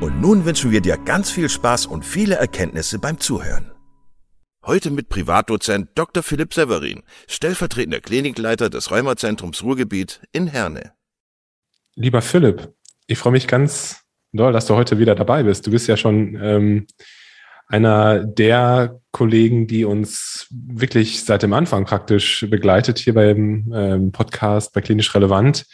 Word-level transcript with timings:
und 0.00 0.20
nun 0.20 0.44
wünschen 0.44 0.70
wir 0.70 0.80
dir 0.80 0.96
ganz 0.96 1.30
viel 1.30 1.48
Spaß 1.48 1.86
und 1.86 2.04
viele 2.04 2.36
Erkenntnisse 2.36 2.98
beim 2.98 3.20
Zuhören. 3.20 3.70
Heute 4.64 4.90
mit 4.90 5.08
Privatdozent 5.08 5.90
Dr. 5.94 6.22
Philipp 6.22 6.54
Severin, 6.54 7.02
stellvertretender 7.28 8.00
Klinikleiter 8.00 8.70
des 8.70 8.90
Rheumazentrums 8.90 9.62
Ruhrgebiet 9.62 10.22
in 10.32 10.46
Herne. 10.46 10.92
Lieber 11.96 12.22
Philipp, 12.22 12.72
ich 13.06 13.18
freue 13.18 13.32
mich 13.32 13.46
ganz 13.46 14.00
doll, 14.32 14.52
dass 14.52 14.66
du 14.66 14.74
heute 14.74 14.98
wieder 14.98 15.14
dabei 15.14 15.42
bist. 15.42 15.66
Du 15.66 15.70
bist 15.70 15.86
ja 15.86 15.96
schon 15.96 16.38
ähm, 16.42 16.86
einer 17.66 18.24
der 18.24 19.00
Kollegen, 19.12 19.66
die 19.66 19.84
uns 19.84 20.46
wirklich 20.50 21.24
seit 21.24 21.42
dem 21.42 21.52
Anfang 21.52 21.84
praktisch 21.84 22.46
begleitet 22.48 22.98
hier 22.98 23.14
beim 23.14 23.72
ähm, 23.74 24.12
Podcast 24.12 24.72
bei 24.72 24.80
Klinisch 24.80 25.14
Relevant. 25.14 25.66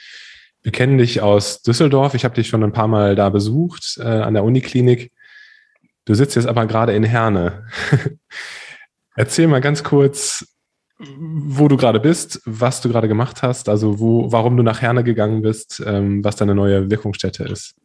Wir 0.66 0.72
kennen 0.72 0.98
dich 0.98 1.20
aus 1.20 1.62
Düsseldorf. 1.62 2.14
Ich 2.14 2.24
habe 2.24 2.34
dich 2.34 2.48
schon 2.48 2.64
ein 2.64 2.72
paar 2.72 2.88
Mal 2.88 3.14
da 3.14 3.28
besucht, 3.28 4.00
äh, 4.00 4.02
an 4.02 4.34
der 4.34 4.42
Uniklinik. 4.42 5.12
Du 6.06 6.14
sitzt 6.14 6.34
jetzt 6.34 6.48
aber 6.48 6.66
gerade 6.66 6.92
in 6.92 7.04
Herne. 7.04 7.68
Erzähl 9.14 9.46
mal 9.46 9.60
ganz 9.60 9.84
kurz, 9.84 10.58
wo 10.98 11.68
du 11.68 11.76
gerade 11.76 12.00
bist, 12.00 12.42
was 12.46 12.80
du 12.80 12.88
gerade 12.88 13.06
gemacht 13.06 13.44
hast, 13.44 13.68
also 13.68 14.00
wo, 14.00 14.32
warum 14.32 14.56
du 14.56 14.64
nach 14.64 14.82
Herne 14.82 15.04
gegangen 15.04 15.40
bist, 15.40 15.80
ähm, 15.86 16.24
was 16.24 16.34
deine 16.34 16.56
neue 16.56 16.90
Wirkungsstätte 16.90 17.44
ist. 17.44 17.76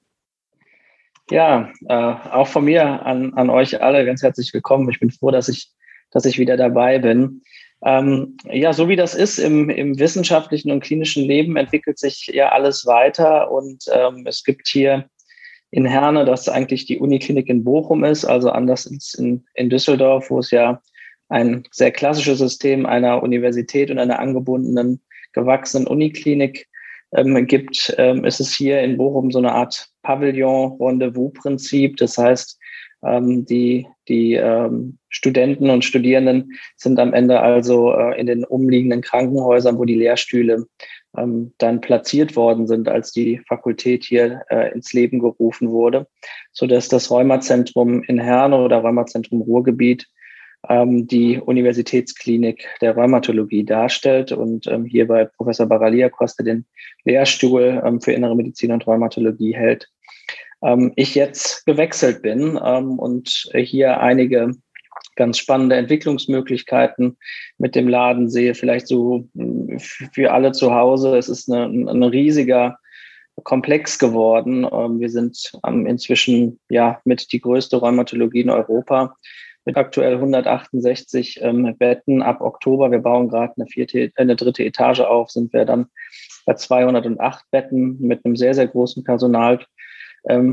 Ja, 1.30 1.70
äh, 1.88 1.94
auch 1.94 2.47
von 2.47 2.66
mir 2.66 3.06
an, 3.06 3.36
an 3.36 3.52
euch 3.52 3.80
alle 3.80 4.03
ganz 4.08 4.24
herzlich 4.24 4.52
willkommen. 4.56 4.90
Ich 4.90 5.00
bin 5.00 5.12
froh, 5.12 5.30
dass 5.30 5.50
ich, 5.50 5.70
dass 6.09 6.25
ich 6.25 6.40
wieder 6.40 6.58
dabei 6.58 6.97
bin. 6.97 7.44
Ähm, 7.84 8.38
ja, 8.46 8.74
so 8.74 8.90
wie 8.90 8.96
das 8.96 9.16
ist 9.16 9.40
im, 9.40 9.69
im 9.69 9.97
wissenschaftlichen 9.97 10.72
und 10.72 10.84
klinischen 10.84 11.24
Leben, 11.24 11.58
entwickelt 11.58 11.97
sich 11.97 12.28
ja 12.28 12.50
alles 12.50 12.86
weiter 12.86 13.52
und 13.52 13.86
ähm, 13.92 14.25
es 14.28 14.44
gibt 14.44 14.68
hier 14.68 15.09
in 15.72 15.86
Herne, 15.86 16.25
das 16.25 16.50
eigentlich 16.50 16.86
die 16.86 17.00
Uniklinik 17.00 17.50
in 17.50 17.64
Bochum 17.64 18.03
ist, 18.03 18.25
also 18.25 18.50
anders 18.52 18.88
als 18.91 19.14
in, 19.16 19.46
in 19.56 19.70
Düsseldorf, 19.70 20.30
wo 20.30 20.40
es 20.40 20.52
ja 20.52 20.81
ein 21.30 21.64
sehr 21.72 21.91
klassisches 21.91 22.40
System 22.40 22.86
einer 22.86 23.24
Universität 23.24 23.90
und 23.90 23.97
einer 23.97 24.20
angebundenen, 24.20 25.02
gewachsenen 25.31 25.88
Uniklinik 25.88 26.68
ähm, 27.14 27.47
gibt, 27.47 27.96
ähm, 27.97 28.25
ist 28.25 28.41
es 28.41 28.53
hier 28.53 28.81
in 28.81 28.97
Bochum 28.97 29.31
so 29.31 29.40
eine 29.40 29.53
Art 29.53 29.90
Pavillon-Rendezvous-Prinzip. 30.03 31.96
Das 31.97 32.18
heißt, 32.18 32.59
ähm, 33.03 33.45
die, 33.45 33.88
die 34.07 34.34
ähm, 34.34 34.97
Studenten 35.09 35.69
und 35.69 35.84
Studierenden 35.84 36.53
sind 36.75 37.00
am 37.00 37.13
Ende 37.13 37.39
also 37.39 37.94
äh, 37.94 38.19
in 38.19 38.28
den 38.28 38.44
umliegenden 38.44 39.01
Krankenhäusern, 39.01 39.78
wo 39.78 39.85
die 39.85 39.95
Lehrstühle 39.95 40.66
ähm, 41.17 41.53
dann 41.57 41.81
platziert 41.81 42.35
worden 42.35 42.67
sind, 42.67 42.88
als 42.88 43.11
die 43.11 43.41
Fakultät 43.47 44.03
hier 44.03 44.44
äh, 44.50 44.72
ins 44.73 44.94
Leben 44.94 45.19
gerufen 45.19 45.69
wurde, 45.69 46.07
so 46.51 46.67
dass 46.67 46.88
das 46.88 47.11
Rheumazentrum 47.11 48.03
in 48.03 48.19
Herne 48.19 48.57
oder 48.57 48.78
Rheumazentrum 48.78 49.41
Ruhrgebiet 49.41 50.07
ähm, 50.69 51.07
die 51.07 51.40
Universitätsklinik 51.40 52.67
der 52.81 52.95
Rheumatologie 52.95 53.66
darstellt 53.66 54.31
und 54.31 54.67
ähm, 54.67 54.85
hier 54.85 55.07
bei 55.07 55.25
Professor 55.25 55.66
Baralia 55.66 56.09
Costa 56.09 56.44
den 56.44 56.66
Lehrstuhl 57.03 57.81
ähm, 57.84 58.00
für 58.00 58.13
Innere 58.13 58.35
Medizin 58.35 58.72
und 58.72 58.85
Rheumatologie 58.85 59.56
hält 59.56 59.90
ähm, 60.63 60.94
ich 60.95 61.16
jetzt 61.16 61.66
gewechselt 61.66 62.22
bin 62.22 62.59
ähm, 62.63 62.99
und 62.99 63.49
hier 63.53 63.99
einige 63.99 64.51
ganz 65.16 65.38
spannende 65.38 65.75
Entwicklungsmöglichkeiten 65.75 67.17
mit 67.57 67.75
dem 67.75 67.88
Laden 67.88 68.29
sehe. 68.29 68.55
Vielleicht 68.55 68.88
so 68.88 69.27
hm, 69.35 69.79
für 70.13 70.31
alle 70.31 70.51
zu 70.51 70.73
Hause. 70.73 71.17
Es 71.17 71.29
ist 71.29 71.47
ein, 71.49 71.88
ein 71.88 72.03
riesiger 72.03 72.77
Komplex 73.44 73.99
geworden. 73.99 74.67
Ähm, 74.72 74.99
wir 74.99 75.09
sind 75.09 75.51
inzwischen 75.63 76.59
ja 76.69 77.01
mit 77.05 77.31
die 77.31 77.41
größte 77.41 77.78
Rheumatologie 77.78 78.41
in 78.41 78.49
Europa 78.49 79.16
mit 79.66 79.78
aktuell 79.78 80.16
168 80.16 81.39
ähm, 81.41 81.75
Betten. 81.78 82.22
Ab 82.22 82.41
Oktober, 82.41 82.91
wir 82.91 82.99
bauen 82.99 83.29
gerade 83.29 83.53
eine 83.57 83.67
vierte, 83.67 84.11
eine 84.16 84.35
dritte 84.35 84.63
Etage 84.63 85.01
auf, 85.01 85.29
sind 85.29 85.53
wir 85.53 85.66
dann 85.66 85.88
bei 86.45 86.55
208 86.55 87.45
Betten 87.51 87.99
mit 87.99 88.25
einem 88.25 88.35
sehr, 88.35 88.55
sehr 88.55 88.67
großen 88.67 89.03
Personal 89.03 89.55
ähm, 89.57 89.66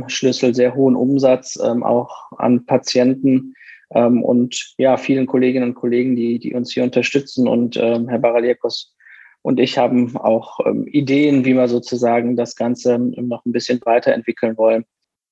Schlüssel, 0.07 0.55
sehr 0.55 0.75
hohen 0.75 0.97
Umsatz, 0.97 1.59
ähm, 1.63 1.83
auch 1.83 2.33
an 2.39 2.65
Patienten 2.65 3.55
ähm, 3.95 4.23
und 4.23 4.75
ja, 4.79 4.97
vielen 4.97 5.27
Kolleginnen 5.27 5.71
und 5.71 5.75
Kollegen, 5.75 6.17
die, 6.17 6.39
die 6.39 6.55
uns 6.55 6.73
hier 6.73 6.85
unterstützen. 6.85 7.49
Und 7.49 7.77
ähm, 7.77 8.09
Herr 8.09 8.19
Baraliekos 8.19 8.95
und 9.43 9.61
ich 9.61 9.79
haben 9.79 10.17
auch 10.17 10.61
ähm, 10.67 10.87
Ideen, 10.87 11.45
wie 11.45 11.55
wir 11.55 11.69
sozusagen 11.69 12.37
das 12.37 12.57
Ganze 12.57 12.95
ähm, 12.95 13.15
noch 13.17 13.45
ein 13.47 13.53
bisschen 13.53 13.81
weiterentwickeln 13.85 14.59
wollen, 14.59 14.85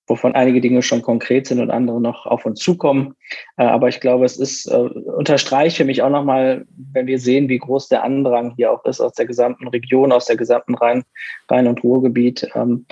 wovon 0.07 0.35
einige 0.35 0.61
Dinge 0.61 0.83
schon 0.83 1.03
konkret 1.03 1.47
sind 1.47 1.61
und 1.61 1.71
andere 1.71 2.01
noch 2.01 2.25
auf 2.27 2.47
uns 2.47 2.61
zukommen. 2.61 3.15
Äh, 3.57 3.65
aber 3.65 3.89
ich 3.89 4.01
glaube, 4.01 4.25
es 4.25 4.39
ist, 4.39 4.67
äh, 4.67 4.77
unterstreicht 4.77 5.77
für 5.77 5.85
mich 5.85 6.03
auch 6.03 6.11
nochmal, 6.11 6.67
wenn 6.93 7.07
wir 7.07 7.19
sehen, 7.19 7.49
wie 7.49 7.59
groß 7.59 7.89
der 7.89 8.05
Andrang 8.05 8.55
hier 8.57 8.73
auch 8.73 8.85
ist 8.85 9.01
aus 9.01 9.13
der 9.13 9.27
gesamten 9.27 9.69
Region, 9.69 10.13
aus 10.13 10.27
der 10.27 10.37
gesamten 10.37 10.75
Rhein-, 10.77 11.05
Rhein 11.51 11.67
und 11.67 11.83
Ruhrgebiet, 11.83 12.49
ähm, 12.55 12.87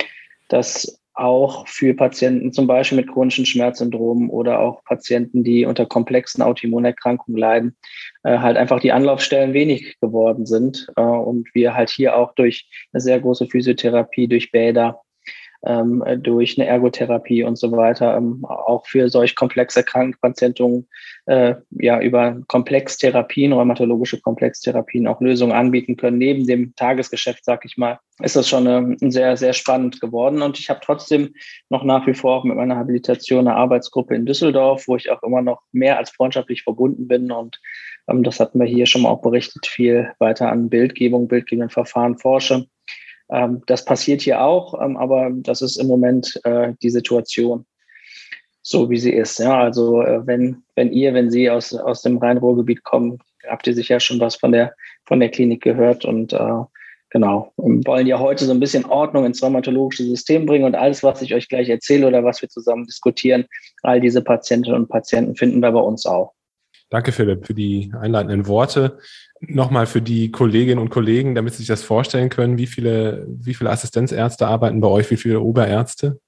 dass 0.49 1.01
auch 1.15 1.67
für 1.67 1.93
Patienten 1.93 2.51
zum 2.51 2.67
Beispiel 2.67 2.97
mit 2.97 3.07
chronischen 3.07 3.45
Schmerzsyndromen 3.45 4.29
oder 4.29 4.59
auch 4.59 4.83
Patienten, 4.83 5.43
die 5.43 5.65
unter 5.65 5.85
komplexen 5.85 6.41
Autoimmunerkrankungen 6.41 7.39
leiden, 7.39 7.77
äh, 8.23 8.39
halt 8.39 8.57
einfach 8.57 8.79
die 8.79 8.91
Anlaufstellen 8.91 9.53
wenig 9.53 9.97
geworden 10.01 10.45
sind. 10.45 10.87
Äh, 10.97 11.01
und 11.01 11.47
wir 11.53 11.73
halt 11.73 11.89
hier 11.89 12.17
auch 12.17 12.35
durch 12.35 12.69
eine 12.91 13.01
sehr 13.01 13.19
große 13.19 13.47
Physiotherapie, 13.47 14.27
durch 14.27 14.51
Bäder 14.51 15.01
ähm, 15.65 16.03
durch 16.17 16.57
eine 16.57 16.67
Ergotherapie 16.67 17.43
und 17.43 17.57
so 17.57 17.71
weiter, 17.71 18.15
ähm, 18.15 18.45
auch 18.45 18.85
für 18.85 19.09
solch 19.09 19.35
komplexe 19.35 19.83
Krankenpatienten 19.83 20.87
äh, 21.25 21.55
ja 21.71 21.99
über 22.01 22.37
Komplextherapien, 22.47 23.53
rheumatologische 23.53 24.21
Komplextherapien 24.21 25.07
auch 25.07 25.21
Lösungen 25.21 25.53
anbieten 25.53 25.97
können. 25.97 26.17
Neben 26.17 26.45
dem 26.45 26.75
Tagesgeschäft, 26.75 27.43
sag 27.43 27.65
ich 27.65 27.77
mal, 27.77 27.99
ist 28.21 28.35
das 28.35 28.47
schon 28.47 28.67
ähm, 28.67 28.97
sehr, 28.99 29.35
sehr 29.37 29.53
spannend 29.53 29.99
geworden. 29.99 30.41
Und 30.41 30.59
ich 30.59 30.69
habe 30.69 30.79
trotzdem 30.83 31.33
noch 31.69 31.83
nach 31.83 32.05
wie 32.07 32.13
vor 32.13 32.37
auch 32.37 32.43
mit 32.43 32.55
meiner 32.55 32.77
Habilitation 32.77 33.47
eine 33.47 33.57
Arbeitsgruppe 33.57 34.15
in 34.15 34.25
Düsseldorf, 34.25 34.87
wo 34.87 34.95
ich 34.95 35.11
auch 35.11 35.23
immer 35.23 35.41
noch 35.41 35.61
mehr 35.71 35.97
als 35.97 36.11
freundschaftlich 36.11 36.63
verbunden 36.63 37.07
bin. 37.07 37.31
Und 37.31 37.59
ähm, 38.07 38.23
das 38.23 38.39
hatten 38.39 38.59
wir 38.59 38.67
hier 38.67 38.85
schon 38.85 39.01
mal 39.01 39.09
auch 39.09 39.21
berichtet, 39.21 39.65
viel 39.65 40.11
weiter 40.19 40.51
an 40.51 40.69
Bildgebung, 40.69 41.27
bildgebenden 41.27 41.69
Verfahren 41.69 42.17
forsche. 42.17 42.67
Ähm, 43.29 43.63
das 43.65 43.85
passiert 43.85 44.21
hier 44.21 44.41
auch, 44.41 44.79
ähm, 44.81 44.97
aber 44.97 45.31
das 45.33 45.61
ist 45.61 45.77
im 45.77 45.87
Moment 45.87 46.39
äh, 46.43 46.73
die 46.81 46.89
Situation, 46.89 47.65
so 48.61 48.89
wie 48.89 48.97
sie 48.97 49.13
ist. 49.13 49.39
Ja, 49.39 49.59
also 49.59 50.01
äh, 50.01 50.25
wenn, 50.25 50.63
wenn 50.75 50.91
ihr, 50.91 51.13
wenn 51.13 51.31
Sie 51.31 51.49
aus, 51.49 51.73
aus 51.73 52.01
dem 52.01 52.17
Rhein-Ruhr-Gebiet 52.17 52.83
kommen, 52.83 53.19
habt 53.47 53.67
ihr 53.67 53.73
sicher 53.73 53.99
schon 53.99 54.19
was 54.19 54.35
von 54.35 54.51
der, 54.51 54.73
von 55.05 55.19
der 55.19 55.29
Klinik 55.29 55.63
gehört 55.63 56.05
und 56.05 56.33
äh, 56.33 56.63
genau, 57.09 57.51
und 57.55 57.87
wollen 57.87 58.07
ja 58.07 58.19
heute 58.19 58.45
so 58.45 58.51
ein 58.51 58.59
bisschen 58.59 58.85
Ordnung 58.85 59.25
ins 59.25 59.41
rheumatologische 59.41 60.03
System 60.03 60.45
bringen 60.45 60.65
und 60.65 60.75
alles, 60.75 61.03
was 61.03 61.21
ich 61.21 61.33
euch 61.33 61.49
gleich 61.49 61.69
erzähle 61.69 62.07
oder 62.07 62.23
was 62.23 62.41
wir 62.41 62.49
zusammen 62.49 62.85
diskutieren, 62.85 63.45
all 63.81 63.99
diese 64.01 64.21
Patientinnen 64.21 64.81
und 64.81 64.89
Patienten 64.89 65.35
finden 65.35 65.61
wir 65.61 65.71
bei 65.71 65.79
uns 65.79 66.05
auch. 66.05 66.33
Danke, 66.95 67.11
Philipp, 67.11 67.45
für 67.45 67.53
die 67.53 67.91
einleitenden 67.99 68.47
Worte. 68.47 68.99
Nochmal 69.41 69.85
für 69.85 70.01
die 70.01 70.31
Kolleginnen 70.31 70.79
und 70.79 70.91
Kollegen, 70.91 71.35
damit 71.35 71.51
Sie 71.51 71.57
sich 71.57 71.67
das 71.67 71.83
vorstellen 71.83 72.29
können, 72.29 72.57
wie 72.57 72.67
viele, 72.67 73.27
wie 73.27 73.53
viele 73.53 73.69
Assistenzärzte 73.69 74.47
arbeiten 74.47 74.79
bei 74.79 74.87
euch, 74.87 75.11
wie 75.11 75.17
viele 75.17 75.41
Oberärzte? 75.41 76.21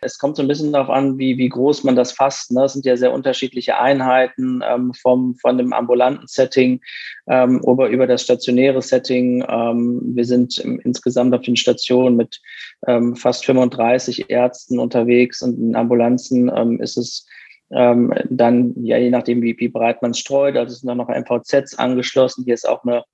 Es 0.00 0.18
kommt 0.18 0.34
so 0.34 0.42
ein 0.42 0.48
bisschen 0.48 0.72
darauf 0.72 0.90
an, 0.90 1.18
wie, 1.18 1.38
wie 1.38 1.48
groß 1.48 1.84
man 1.84 1.94
das 1.94 2.10
fasst. 2.10 2.50
Ne? 2.50 2.64
Es 2.64 2.72
sind 2.72 2.84
ja 2.84 2.96
sehr 2.96 3.12
unterschiedliche 3.12 3.78
Einheiten 3.78 4.60
ähm, 4.68 4.92
vom, 4.92 5.36
von 5.36 5.56
dem 5.56 5.72
ambulanten 5.72 6.26
Setting 6.26 6.80
ähm, 7.28 7.60
über, 7.64 7.88
über 7.88 8.08
das 8.08 8.22
stationäre 8.22 8.82
Setting. 8.82 9.44
Ähm, 9.48 10.00
wir 10.16 10.24
sind 10.24 10.58
im, 10.58 10.80
insgesamt 10.80 11.32
auf 11.32 11.42
den 11.42 11.54
Stationen 11.54 12.16
mit 12.16 12.40
ähm, 12.88 13.14
fast 13.14 13.46
35 13.46 14.30
Ärzten 14.30 14.80
unterwegs 14.80 15.42
und 15.42 15.60
in 15.60 15.76
Ambulanzen 15.76 16.50
ähm, 16.52 16.80
ist 16.80 16.96
es 16.96 17.24
ähm, 17.72 18.12
dann, 18.28 18.74
ja, 18.84 18.98
je 18.98 19.10
nachdem, 19.10 19.42
wie, 19.42 19.58
wie 19.58 19.68
breit 19.68 20.02
man 20.02 20.14
streut, 20.14 20.56
also 20.56 20.74
sind 20.74 20.88
dann 20.88 20.98
noch 20.98 21.08
MVZs 21.08 21.78
angeschlossen. 21.78 22.44
Hier 22.44 22.54
ist 22.54 22.68
auch 22.68 22.84
eine, 22.84 23.04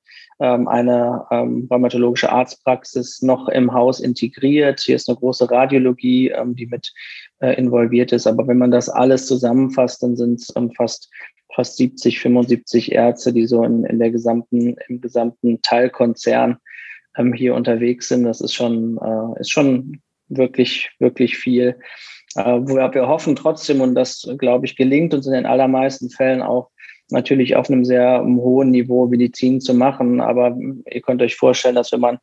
ähm, 0.40 0.66
eine 0.68 1.26
ähm, 1.30 1.68
rheumatologische 1.70 2.30
Arztpraxis 2.30 3.22
noch 3.22 3.48
im 3.48 3.72
Haus 3.72 4.00
integriert. 4.00 4.80
Hier 4.80 4.96
ist 4.96 5.08
eine 5.08 5.18
große 5.18 5.50
Radiologie, 5.50 6.30
ähm, 6.30 6.56
die 6.56 6.66
mit 6.66 6.92
äh, 7.40 7.54
involviert 7.54 8.12
ist. 8.12 8.26
Aber 8.26 8.46
wenn 8.48 8.58
man 8.58 8.70
das 8.70 8.88
alles 8.88 9.26
zusammenfasst, 9.26 10.02
dann 10.02 10.16
sind 10.16 10.40
es 10.40 10.48
ähm, 10.56 10.72
fast 10.72 11.08
fast 11.54 11.76
70, 11.76 12.20
75 12.20 12.92
Ärzte, 12.92 13.32
die 13.32 13.46
so 13.46 13.64
in, 13.64 13.84
in 13.84 13.98
der 13.98 14.10
gesamten, 14.10 14.76
im 14.86 15.00
gesamten 15.00 15.60
Teilkonzern 15.62 16.58
ähm, 17.16 17.32
hier 17.32 17.54
unterwegs 17.54 18.08
sind. 18.08 18.24
Das 18.24 18.40
ist 18.40 18.54
schon, 18.54 18.98
äh, 18.98 19.40
ist 19.40 19.50
schon 19.50 20.00
wirklich, 20.28 20.90
wirklich 20.98 21.36
viel. 21.36 21.76
Äh, 22.34 22.60
wo 22.62 22.76
wir 22.76 23.08
hoffen 23.08 23.36
trotzdem, 23.36 23.80
und 23.80 23.94
das, 23.94 24.28
glaube 24.38 24.66
ich, 24.66 24.76
gelingt 24.76 25.14
uns 25.14 25.26
in 25.26 25.32
den 25.32 25.46
allermeisten 25.46 26.10
Fällen 26.10 26.42
auch, 26.42 26.70
natürlich 27.10 27.56
auf 27.56 27.70
einem 27.70 27.84
sehr 27.84 28.22
hohen 28.22 28.70
Niveau 28.70 29.06
Medizin 29.06 29.60
zu 29.60 29.74
machen. 29.74 30.20
Aber 30.20 30.56
ihr 30.90 31.00
könnt 31.00 31.22
euch 31.22 31.36
vorstellen, 31.36 31.74
dass 31.74 31.92
wenn 31.92 32.00
man 32.00 32.18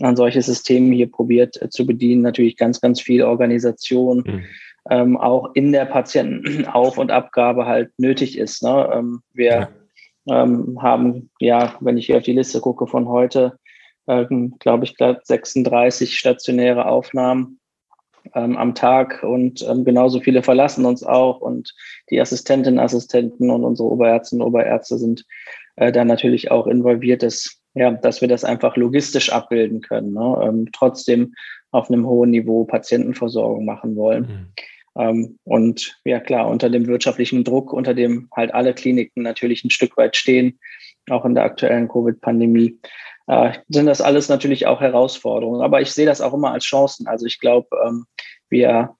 ein 0.00 0.16
solches 0.16 0.46
System 0.46 0.90
hier 0.92 1.10
probiert 1.10 1.60
äh, 1.60 1.68
zu 1.68 1.86
bedienen, 1.86 2.22
natürlich 2.22 2.56
ganz, 2.56 2.80
ganz 2.80 3.00
viel 3.00 3.22
Organisation 3.22 4.24
mhm. 4.26 4.44
ähm, 4.90 5.16
auch 5.16 5.50
in 5.54 5.72
der 5.72 5.86
Patientenauf- 5.86 6.98
und 6.98 7.10
Abgabe 7.10 7.66
halt 7.66 7.90
nötig 7.98 8.38
ist. 8.38 8.62
Ne? 8.62 8.90
Ähm, 8.92 9.22
wir 9.32 9.68
ja. 10.26 10.42
ähm, 10.42 10.78
haben, 10.80 11.30
ja, 11.38 11.76
wenn 11.80 11.98
ich 11.98 12.06
hier 12.06 12.16
auf 12.16 12.24
die 12.24 12.32
Liste 12.32 12.60
gucke 12.60 12.86
von 12.86 13.08
heute, 13.08 13.58
ähm, 14.08 14.54
glaube 14.58 14.84
ich, 14.84 14.96
36 14.96 16.18
stationäre 16.18 16.86
Aufnahmen 16.86 17.60
ähm, 18.34 18.56
am 18.56 18.74
Tag 18.74 19.22
und 19.22 19.66
ähm, 19.68 19.84
genauso 19.84 20.20
viele 20.20 20.42
verlassen 20.42 20.84
uns 20.84 21.02
auch 21.02 21.40
und 21.40 21.74
die 22.10 22.20
Assistentinnen, 22.20 22.80
Assistenten 22.80 23.50
und 23.50 23.64
unsere 23.64 23.88
Oberärztinnen 23.90 24.42
und 24.42 24.48
Oberärzte 24.48 24.98
sind 24.98 25.24
äh, 25.76 25.92
da 25.92 26.04
natürlich 26.04 26.50
auch 26.50 26.66
involviert, 26.66 27.22
dass, 27.22 27.60
ja, 27.74 27.90
dass 27.90 28.20
wir 28.20 28.28
das 28.28 28.44
einfach 28.44 28.76
logistisch 28.76 29.32
abbilden 29.32 29.80
können, 29.80 30.12
ne? 30.12 30.40
ähm, 30.44 30.68
trotzdem 30.72 31.34
auf 31.70 31.90
einem 31.90 32.06
hohen 32.06 32.30
Niveau 32.30 32.64
Patientenversorgung 32.64 33.64
machen 33.64 33.96
wollen. 33.96 34.22
Mhm. 34.22 34.52
Ähm, 34.94 35.38
und 35.44 35.98
ja 36.04 36.20
klar, 36.20 36.48
unter 36.48 36.68
dem 36.68 36.86
wirtschaftlichen 36.86 37.44
Druck, 37.44 37.72
unter 37.72 37.94
dem 37.94 38.28
halt 38.34 38.52
alle 38.52 38.74
Kliniken 38.74 39.22
natürlich 39.22 39.64
ein 39.64 39.70
Stück 39.70 39.96
weit 39.96 40.16
stehen, 40.16 40.58
auch 41.10 41.24
in 41.24 41.34
der 41.34 41.44
aktuellen 41.44 41.88
Covid-Pandemie, 41.88 42.78
äh, 43.26 43.52
sind 43.68 43.86
das 43.86 44.00
alles 44.00 44.28
natürlich 44.28 44.66
auch 44.66 44.80
Herausforderungen. 44.80 45.62
Aber 45.62 45.80
ich 45.80 45.92
sehe 45.92 46.06
das 46.06 46.20
auch 46.20 46.34
immer 46.34 46.52
als 46.52 46.64
Chancen. 46.64 47.06
Also 47.06 47.26
ich 47.26 47.38
glaube, 47.38 47.68
ähm, 47.86 48.06
wir 48.48 48.96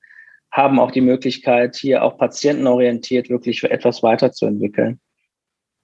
haben 0.51 0.79
auch 0.79 0.91
die 0.91 1.01
Möglichkeit, 1.01 1.77
hier 1.77 2.03
auch 2.03 2.19
patientenorientiert 2.19 3.31
wirklich 3.31 3.65
etwas 3.65 4.03
weiterzuentwickeln. 4.03 5.01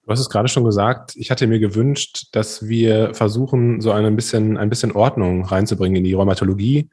Du 0.04 0.12
hast 0.12 0.20
es 0.20 0.30
gerade 0.30 0.48
schon 0.48 0.64
gesagt, 0.64 1.12
ich 1.16 1.30
hatte 1.30 1.46
mir 1.46 1.58
gewünscht, 1.58 2.28
dass 2.32 2.66
wir 2.66 3.14
versuchen, 3.14 3.80
so 3.80 3.90
ein 3.90 4.16
bisschen, 4.16 4.56
ein 4.56 4.70
bisschen 4.70 4.92
Ordnung 4.92 5.44
reinzubringen 5.44 5.96
in 5.96 6.04
die 6.04 6.14
Rheumatologie. 6.14 6.88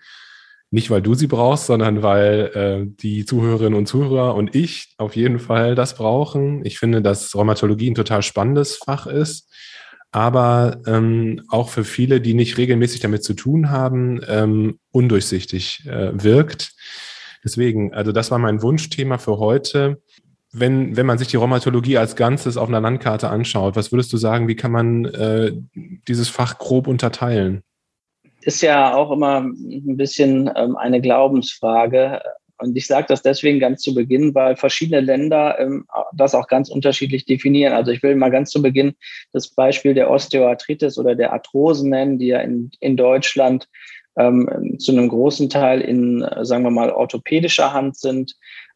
Nicht, 0.72 0.90
weil 0.90 1.02
du 1.02 1.14
sie 1.14 1.28
brauchst, 1.28 1.68
sondern 1.68 2.04
weil 2.04 2.52
äh, 2.54 2.94
die 3.02 3.26
Zuhörerinnen 3.26 3.76
und 3.76 3.86
Zuhörer 3.86 4.36
und 4.36 4.56
ich 4.56 4.96
auf 4.98 5.16
jeden 5.16 5.40
Fall 5.40 5.76
das 5.76 5.96
brauchen. 5.96 6.66
Ich 6.66 6.80
finde, 6.80 7.02
dass 7.02 7.36
Rheumatologie 7.36 7.92
ein 7.92 7.96
total 7.96 8.22
spannendes 8.22 8.78
Fach 8.78 9.08
ist 9.08 9.50
aber 10.16 10.78
ähm, 10.88 11.42
auch 11.50 11.68
für 11.68 11.84
viele, 11.84 12.22
die 12.22 12.36
nicht 12.36 12.58
regelmäßig 12.58 13.02
damit 13.02 13.26
zu 13.26 13.34
tun 13.34 13.70
haben, 13.70 14.22
ähm, 14.30 14.80
undurchsichtig 14.92 15.86
äh, 15.88 16.12
wirkt. 16.14 16.72
Deswegen, 17.44 17.94
also 17.94 18.14
das 18.14 18.32
war 18.32 18.40
mein 18.40 18.62
Wunschthema 18.62 19.18
für 19.18 19.40
heute. 19.40 20.02
Wenn, 20.54 20.96
wenn 20.96 21.06
man 21.06 21.18
sich 21.18 21.28
die 21.28 21.36
Rheumatologie 21.36 21.98
als 21.98 22.16
Ganzes 22.16 22.56
auf 22.56 22.70
einer 22.70 22.80
Landkarte 22.80 23.28
anschaut, 23.28 23.76
was 23.76 23.92
würdest 23.92 24.14
du 24.14 24.16
sagen, 24.16 24.48
wie 24.48 24.56
kann 24.56 24.72
man 24.72 25.04
äh, 25.04 25.52
dieses 26.08 26.30
Fach 26.30 26.60
grob 26.60 26.88
unterteilen? 26.88 27.62
Ist 28.40 28.62
ja 28.62 28.96
auch 28.96 29.12
immer 29.12 29.42
ein 29.42 29.98
bisschen 29.98 30.50
ähm, 30.56 30.78
eine 30.78 31.02
Glaubensfrage. 31.02 32.22
Und 32.58 32.76
ich 32.78 32.88
sage 32.88 33.08
das 33.10 33.22
deswegen 33.22 33.60
ganz 33.60 33.82
zu 33.82 33.94
Beginn, 33.94 34.34
weil 34.34 34.56
verschiedene 34.56 35.02
Länder 35.02 35.60
ähm, 35.60 35.86
das 36.14 36.36
auch 36.36 36.48
ganz 36.48 36.70
unterschiedlich 36.70 37.26
definieren. 37.26 37.74
Also 37.74 37.92
ich 37.92 38.02
will 38.02 38.16
mal 38.16 38.32
ganz 38.32 38.52
zu 38.52 38.62
Beginn 38.62 38.96
das 39.34 39.50
Beispiel 39.50 39.94
der 39.94 40.10
Osteoarthritis 40.10 40.98
oder 40.98 41.16
der 41.16 41.34
Arthrosen 41.34 41.90
nennen, 41.90 42.18
die 42.18 42.28
ja 42.28 42.40
in, 42.40 42.72
in 42.80 42.96
Deutschland 42.96 43.68
ähm, 44.18 44.78
zu 44.80 44.94
einem 44.94 45.10
großen 45.10 45.50
Teil 45.50 45.82
in, 45.82 46.26
sagen 46.42 46.64
wir 46.64 46.72
mal, 46.72 46.92
orthopädischer 46.92 47.74
Hand 47.74 47.98
sind. 47.98 48.36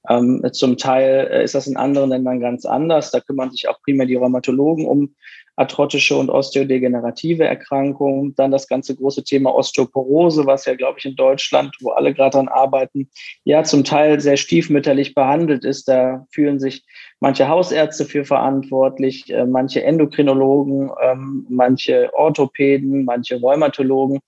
Ähm, 0.10 0.44
zum 0.54 0.78
Teil 0.78 1.30
äh, 1.32 1.44
ist 1.44 1.56
das 1.56 1.68
in 1.68 1.78
anderen 1.78 2.10
Ländern 2.10 2.40
ganz 2.40 2.66
anders. 2.66 3.12
Da 3.12 3.20
kümmern 3.20 3.52
sich 3.52 3.68
auch 3.68 3.82
primär 3.82 4.06
die 4.06 4.16
Rheumatologen 4.16 4.86
um 4.86 5.16
arthrotische 5.60 6.16
und 6.16 6.30
osteodegenerative 6.30 7.44
Erkrankungen. 7.44 8.34
Dann 8.36 8.50
das 8.50 8.68
ganze 8.68 8.96
große 8.96 9.26
Thema 9.26 9.54
Osteoporose, 9.54 10.46
was 10.46 10.66
ja, 10.66 10.74
glaube 10.74 11.00
ich, 11.00 11.06
in 11.06 11.18
Deutschland, 11.18 11.76
wo 11.82 11.90
alle 11.92 12.14
gerade 12.14 12.38
dran 12.38 12.48
arbeiten, 12.48 13.10
ja 13.44 13.64
zum 13.64 13.84
Teil 13.84 14.22
sehr 14.22 14.38
stiefmütterlich 14.38 15.14
behandelt 15.14 15.66
ist. 15.66 15.90
Da 15.90 16.26
fühlen 16.32 16.62
sich 16.62 16.86
manche 17.20 17.50
Hausärzte 17.50 18.06
für 18.06 18.24
verantwortlich, 18.24 19.30
äh, 19.34 19.46
manche 19.46 19.84
Endokrinologen, 19.84 20.92
ähm, 21.04 21.46
manche 21.50 22.10
Orthopäden, 22.14 23.04
manche 23.04 23.42
Rheumatologen. 23.42 24.20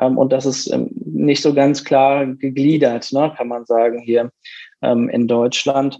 Ähm, 0.00 0.16
und 0.16 0.32
das 0.32 0.46
ist 0.46 0.72
ähm, 0.72 0.90
nicht 1.04 1.42
so 1.42 1.54
ganz 1.54 1.82
klar 1.82 2.24
gegliedert, 2.24 3.12
ne, 3.12 3.32
kann 3.36 3.48
man 3.48 3.66
sagen, 3.66 3.98
hier 3.98 4.30
in 4.80 5.26
Deutschland. 5.26 5.98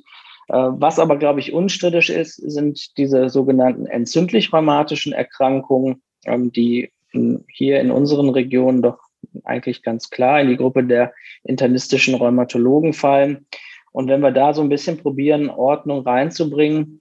Äh, 0.48 0.54
was 0.56 0.98
aber, 0.98 1.16
glaube 1.16 1.40
ich, 1.40 1.52
unstrittig 1.52 2.10
ist, 2.10 2.36
sind 2.36 2.96
diese 2.96 3.28
sogenannten 3.28 3.86
entzündlich-rheumatischen 3.86 5.12
Erkrankungen, 5.12 6.02
ähm, 6.24 6.52
die 6.52 6.90
in, 7.12 7.44
hier 7.52 7.80
in 7.80 7.90
unseren 7.90 8.30
Regionen 8.30 8.82
doch 8.82 8.98
eigentlich 9.44 9.82
ganz 9.82 10.10
klar 10.10 10.40
in 10.40 10.48
die 10.48 10.56
Gruppe 10.56 10.84
der 10.84 11.12
internistischen 11.44 12.14
Rheumatologen 12.14 12.92
fallen. 12.92 13.46
Und 13.92 14.08
wenn 14.08 14.20
wir 14.20 14.30
da 14.30 14.54
so 14.54 14.62
ein 14.62 14.68
bisschen 14.68 14.98
probieren, 14.98 15.50
Ordnung 15.50 16.02
reinzubringen, 16.02 17.00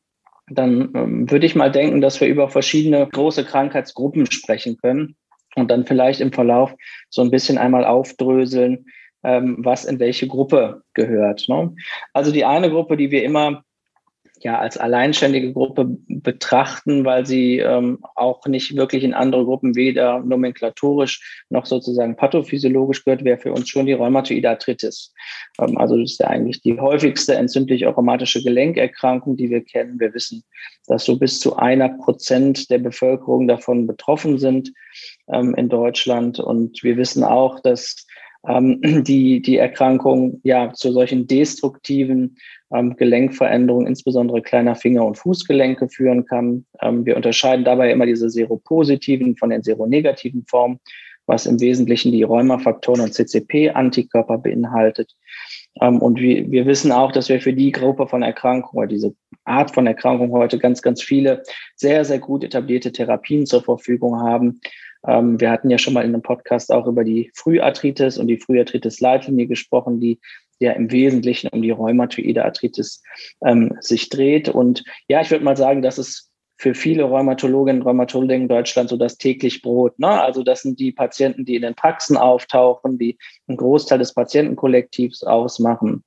dann 0.49 0.91
ähm, 0.95 1.31
würde 1.31 1.45
ich 1.45 1.55
mal 1.55 1.71
denken, 1.71 2.01
dass 2.01 2.21
wir 2.21 2.27
über 2.27 2.49
verschiedene 2.49 3.07
große 3.07 3.43
Krankheitsgruppen 3.43 4.31
sprechen 4.31 4.77
können 4.77 5.15
und 5.55 5.69
dann 5.69 5.85
vielleicht 5.85 6.21
im 6.21 6.31
Verlauf 6.31 6.73
so 7.09 7.21
ein 7.21 7.31
bisschen 7.31 7.57
einmal 7.57 7.85
aufdröseln, 7.85 8.85
ähm, 9.27 9.57
was 9.59 9.83
in 9.83 9.99
welche 9.99 10.27
Gruppe 10.27 10.83
gehört. 10.93 11.45
Ne? 11.49 11.75
Also 12.13 12.31
die 12.31 12.45
eine 12.45 12.69
Gruppe, 12.69 12.95
die 12.95 13.11
wir 13.11 13.23
immer 13.23 13.63
ja 14.43 14.59
als 14.59 14.77
alleinständige 14.77 15.51
Gruppe 15.51 15.97
betrachten, 16.07 17.05
weil 17.05 17.25
sie 17.25 17.57
ähm, 17.57 17.99
auch 18.15 18.45
nicht 18.45 18.75
wirklich 18.75 19.03
in 19.03 19.13
andere 19.13 19.43
Gruppen 19.45 19.75
weder 19.75 20.19
nomenklatorisch 20.19 21.43
noch 21.49 21.65
sozusagen 21.65 22.15
pathophysiologisch 22.15 23.03
gehört, 23.03 23.23
wäre 23.23 23.39
für 23.39 23.51
uns 23.51 23.67
schon 23.67 23.87
die 23.87 23.93
Rheumatoide 23.93 24.49
Arthritis. 24.49 25.13
Ähm, 25.59 25.77
also 25.77 25.97
das 25.97 26.11
ist 26.11 26.19
ja 26.19 26.27
eigentlich 26.27 26.61
die 26.61 26.79
häufigste 26.79 27.35
entzündliche 27.35 27.87
rheumatische 27.87 28.43
Gelenkerkrankung, 28.43 29.37
die 29.37 29.49
wir 29.49 29.63
kennen. 29.63 29.99
Wir 29.99 30.13
wissen, 30.13 30.43
dass 30.85 31.05
so 31.05 31.17
bis 31.17 31.39
zu 31.39 31.55
einer 31.57 31.89
Prozent 31.89 32.69
der 32.69 32.79
Bevölkerung 32.79 33.47
davon 33.47 33.87
betroffen 33.87 34.37
sind 34.37 34.71
ähm, 35.27 35.55
in 35.55 35.67
Deutschland. 35.67 36.39
Und 36.39 36.83
wir 36.83 36.95
wissen 36.95 37.23
auch, 37.23 37.59
dass 37.59 38.05
ähm, 38.47 38.81
die, 39.03 39.41
die 39.41 39.57
Erkrankung 39.57 40.39
ja 40.43 40.73
zu 40.73 40.91
solchen 40.91 41.27
destruktiven 41.27 42.37
ähm, 42.73 42.95
Gelenkveränderungen, 42.95 43.87
insbesondere 43.87 44.41
kleiner 44.41 44.75
Finger- 44.75 45.05
und 45.05 45.17
Fußgelenke 45.17 45.89
führen 45.89 46.25
kann. 46.25 46.65
Ähm, 46.81 47.05
wir 47.05 47.15
unterscheiden 47.15 47.65
dabei 47.65 47.91
immer 47.91 48.05
diese 48.05 48.29
seropositiven 48.29 49.37
von 49.37 49.49
den 49.49 49.63
seronegativen 49.63 50.45
Formen, 50.47 50.79
was 51.25 51.45
im 51.45 51.59
Wesentlichen 51.59 52.11
die 52.11 52.23
Rheumafaktoren 52.23 53.01
und 53.01 53.13
CCP-Antikörper 53.13 54.37
beinhaltet. 54.37 55.13
Ähm, 55.81 55.99
und 55.99 56.19
wir, 56.19 56.49
wir 56.51 56.65
wissen 56.65 56.91
auch, 56.91 57.11
dass 57.11 57.29
wir 57.29 57.39
für 57.41 57.53
die 57.53 57.71
Gruppe 57.71 58.07
von 58.07 58.23
Erkrankungen 58.23 58.79
oder 58.79 58.87
diese 58.87 59.15
Art 59.43 59.71
von 59.71 59.87
Erkrankung 59.87 60.31
heute 60.31 60.57
ganz, 60.57 60.81
ganz 60.81 61.01
viele 61.01 61.43
sehr, 61.75 62.03
sehr 62.05 62.19
gut 62.19 62.43
etablierte 62.43 62.91
Therapien 62.91 63.45
zur 63.45 63.63
Verfügung 63.63 64.19
haben. 64.19 64.59
Ähm, 65.07 65.39
wir 65.39 65.49
hatten 65.49 65.69
ja 65.69 65.77
schon 65.77 65.93
mal 65.93 66.03
in 66.03 66.13
einem 66.13 66.21
Podcast 66.21 66.71
auch 66.71 66.85
über 66.87 67.03
die 67.03 67.31
Früharthritis 67.33 68.17
und 68.17 68.27
die 68.27 68.37
Früharthritis-Leitlinie 68.37 69.47
gesprochen, 69.47 69.99
die 69.99 70.19
ja 70.59 70.71
im 70.71 70.91
Wesentlichen 70.91 71.49
um 71.49 71.61
die 71.61 71.71
rheumatoide 71.71 72.43
Arthritis 72.43 73.01
ähm, 73.45 73.77
sich 73.79 74.09
dreht. 74.09 74.49
Und 74.49 74.83
ja, 75.07 75.21
ich 75.21 75.31
würde 75.31 75.45
mal 75.45 75.57
sagen, 75.57 75.81
das 75.81 75.97
ist 75.97 76.31
für 76.59 76.73
viele 76.73 77.03
Rheumatologinnen 77.03 77.81
und 77.81 77.87
Rheumatologen 77.87 78.43
in 78.43 78.47
Deutschland 78.47 78.89
so 78.89 78.97
das 78.97 79.17
täglich 79.17 79.61
Brot. 79.61 79.97
Ne? 79.99 80.09
Also 80.09 80.43
das 80.43 80.63
sind 80.63 80.79
die 80.79 80.91
Patienten, 80.91 81.45
die 81.45 81.55
in 81.55 81.61
den 81.61 81.75
Praxen 81.75 82.17
auftauchen, 82.17 82.97
die 82.97 83.17
einen 83.47 83.57
Großteil 83.57 83.99
des 83.99 84.13
Patientenkollektivs 84.13 85.23
ausmachen. 85.23 86.03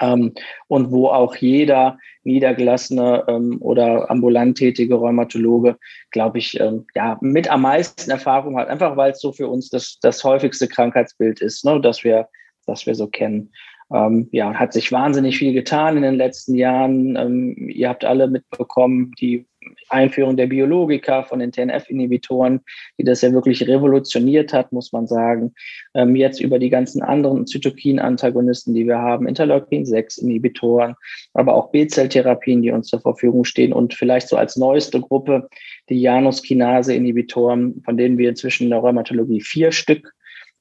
Ähm, 0.00 0.32
und 0.68 0.90
wo 0.90 1.08
auch 1.08 1.36
jeder 1.36 1.98
niedergelassene 2.22 3.24
ähm, 3.28 3.58
oder 3.60 4.10
ambulant 4.10 4.56
tätige 4.56 4.94
Rheumatologe, 4.94 5.76
glaube 6.10 6.38
ich, 6.38 6.58
ähm, 6.58 6.86
ja, 6.94 7.18
mit 7.20 7.50
am 7.50 7.62
meisten 7.62 8.10
Erfahrung 8.10 8.58
hat, 8.58 8.68
einfach 8.68 8.96
weil 8.96 9.12
es 9.12 9.20
so 9.20 9.32
für 9.32 9.48
uns 9.48 9.68
das, 9.68 9.98
das 10.00 10.24
häufigste 10.24 10.68
Krankheitsbild 10.68 11.40
ist, 11.40 11.64
ne, 11.64 11.80
das 11.80 12.02
wir, 12.02 12.28
das 12.66 12.86
wir 12.86 12.94
so 12.94 13.08
kennen. 13.08 13.52
Ähm, 13.94 14.28
ja, 14.32 14.54
hat 14.54 14.72
sich 14.72 14.90
wahnsinnig 14.90 15.38
viel 15.38 15.52
getan 15.52 15.96
in 15.96 16.02
den 16.02 16.16
letzten 16.16 16.56
Jahren. 16.56 17.16
Ähm, 17.16 17.68
ihr 17.68 17.88
habt 17.88 18.04
alle 18.04 18.26
mitbekommen, 18.26 19.12
die 19.20 19.46
Einführung 19.88 20.36
der 20.36 20.48
Biologika 20.48 21.22
von 21.22 21.38
den 21.38 21.52
TNF-Inhibitoren, 21.52 22.60
die 22.98 23.04
das 23.04 23.22
ja 23.22 23.32
wirklich 23.32 23.66
revolutioniert 23.66 24.52
hat, 24.52 24.72
muss 24.72 24.92
man 24.92 25.06
sagen. 25.06 25.54
Ähm, 25.94 26.16
jetzt 26.16 26.40
über 26.40 26.58
die 26.58 26.70
ganzen 26.70 27.02
anderen 27.02 27.46
Zytokin-Antagonisten, 27.46 28.74
die 28.74 28.86
wir 28.86 28.98
haben, 28.98 29.28
Interleukin-6-Inhibitoren, 29.28 30.96
aber 31.32 31.54
auch 31.54 31.70
B-Zelltherapien, 31.70 32.62
die 32.62 32.72
uns 32.72 32.88
zur 32.88 33.00
Verfügung 33.00 33.44
stehen 33.44 33.72
und 33.72 33.94
vielleicht 33.94 34.28
so 34.28 34.36
als 34.36 34.56
neueste 34.56 35.00
Gruppe 35.00 35.48
die 35.88 36.00
Janus-Kinase-Inhibitoren, 36.00 37.80
von 37.84 37.96
denen 37.96 38.18
wir 38.18 38.30
inzwischen 38.30 38.64
in 38.64 38.70
der 38.70 38.80
Rheumatologie 38.80 39.40
vier 39.40 39.70
Stück 39.70 40.14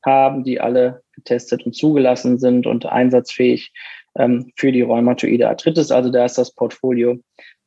haben, 0.06 0.44
die 0.44 0.60
alle 0.60 1.02
getestet 1.14 1.66
und 1.66 1.76
zugelassen 1.76 2.40
sind 2.40 2.68
und 2.68 2.86
einsatzfähig 2.86 3.72
ähm, 4.18 4.52
für 4.56 4.72
die 4.72 4.82
rheumatoide 4.82 5.50
Arthritis. 5.50 5.92
Also 5.92 6.12
da 6.12 6.26
ist 6.26 6.38
das 6.38 6.54
Portfolio 6.54 7.20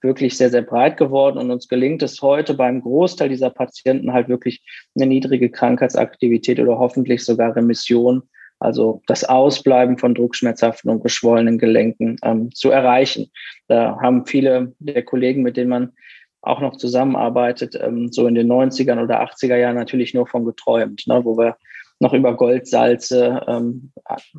wirklich 0.02 0.36
sehr, 0.36 0.50
sehr 0.50 0.62
breit 0.62 0.96
geworden 0.96 1.38
und 1.38 1.50
uns 1.50 1.68
gelingt 1.68 2.02
es 2.02 2.22
heute 2.22 2.54
beim 2.54 2.80
Großteil 2.80 3.28
dieser 3.28 3.50
Patienten 3.50 4.12
halt 4.12 4.28
wirklich 4.28 4.62
eine 4.94 5.06
niedrige 5.06 5.50
Krankheitsaktivität 5.50 6.60
oder 6.60 6.78
hoffentlich 6.78 7.24
sogar 7.24 7.56
Remission, 7.56 8.22
also 8.58 9.02
das 9.06 9.24
Ausbleiben 9.24 9.98
von 9.98 10.14
druckschmerzhaften 10.14 10.90
und 10.90 11.02
geschwollenen 11.02 11.58
Gelenken 11.58 12.16
ähm, 12.22 12.50
zu 12.54 12.70
erreichen. 12.70 13.30
Da 13.68 13.98
haben 14.00 14.26
viele 14.26 14.74
der 14.78 15.02
Kollegen, 15.02 15.42
mit 15.42 15.56
denen 15.56 15.70
man 15.70 15.92
auch 16.42 16.60
noch 16.60 16.76
zusammenarbeitet, 16.76 17.78
ähm, 17.80 18.12
so 18.12 18.26
in 18.26 18.34
den 18.34 18.50
90ern 18.50 19.02
oder 19.02 19.22
80er 19.22 19.56
Jahren 19.56 19.74
natürlich 19.74 20.14
nur 20.14 20.26
von 20.26 20.44
geträumt, 20.44 21.06
ne, 21.06 21.24
wo 21.24 21.36
wir 21.36 21.56
noch 21.98 22.12
über 22.12 22.36
Goldsalze, 22.36 23.42
ähm, 23.46 23.92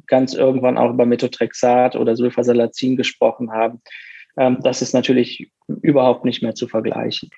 ganz 0.05 0.33
irgendwann 0.33 0.77
auch 0.77 0.91
über 0.91 1.05
Methotrexat 1.05 1.95
oder 1.95 2.15
Sulfasalazin 2.15 2.95
gesprochen 2.95 3.51
haben. 3.51 3.81
Ähm, 4.37 4.59
das 4.61 4.81
ist 4.81 4.93
natürlich 4.93 5.51
überhaupt 5.81 6.25
nicht 6.25 6.43
mehr 6.43 6.55
zu 6.55 6.67
vergleichen. 6.67 7.29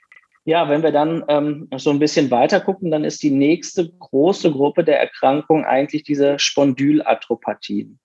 Ja, 0.45 0.69
wenn 0.69 0.83
wir 0.83 0.91
dann 0.91 1.23
ähm, 1.27 1.67
so 1.77 1.89
ein 1.89 1.99
bisschen 1.99 2.31
weiter 2.31 2.59
gucken, 2.59 2.91
dann 2.91 3.03
ist 3.03 3.21
die 3.21 3.31
nächste 3.31 3.89
große 3.89 4.51
Gruppe 4.51 4.83
der 4.83 4.99
Erkrankung 4.99 5.65
eigentlich 5.65 6.03
diese 6.03 6.39
Spondylatropathien. 6.39 7.99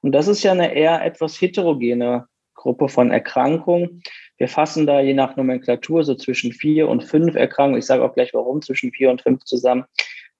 Und 0.00 0.12
das 0.12 0.26
ist 0.26 0.42
ja 0.42 0.52
eine 0.52 0.74
eher 0.74 1.04
etwas 1.04 1.40
heterogene 1.40 2.26
Gruppe 2.54 2.88
von 2.88 3.10
Erkrankungen. 3.10 4.02
Wir 4.38 4.48
fassen 4.48 4.86
da 4.86 5.00
je 5.00 5.14
nach 5.14 5.36
Nomenklatur 5.36 6.02
so 6.02 6.14
zwischen 6.14 6.52
vier 6.52 6.88
und 6.88 7.04
fünf 7.04 7.36
Erkrankungen. 7.36 7.78
Ich 7.78 7.86
sage 7.86 8.02
auch 8.02 8.14
gleich 8.14 8.34
warum 8.34 8.62
zwischen 8.62 8.90
vier 8.90 9.10
und 9.10 9.22
fünf 9.22 9.44
zusammen. 9.44 9.84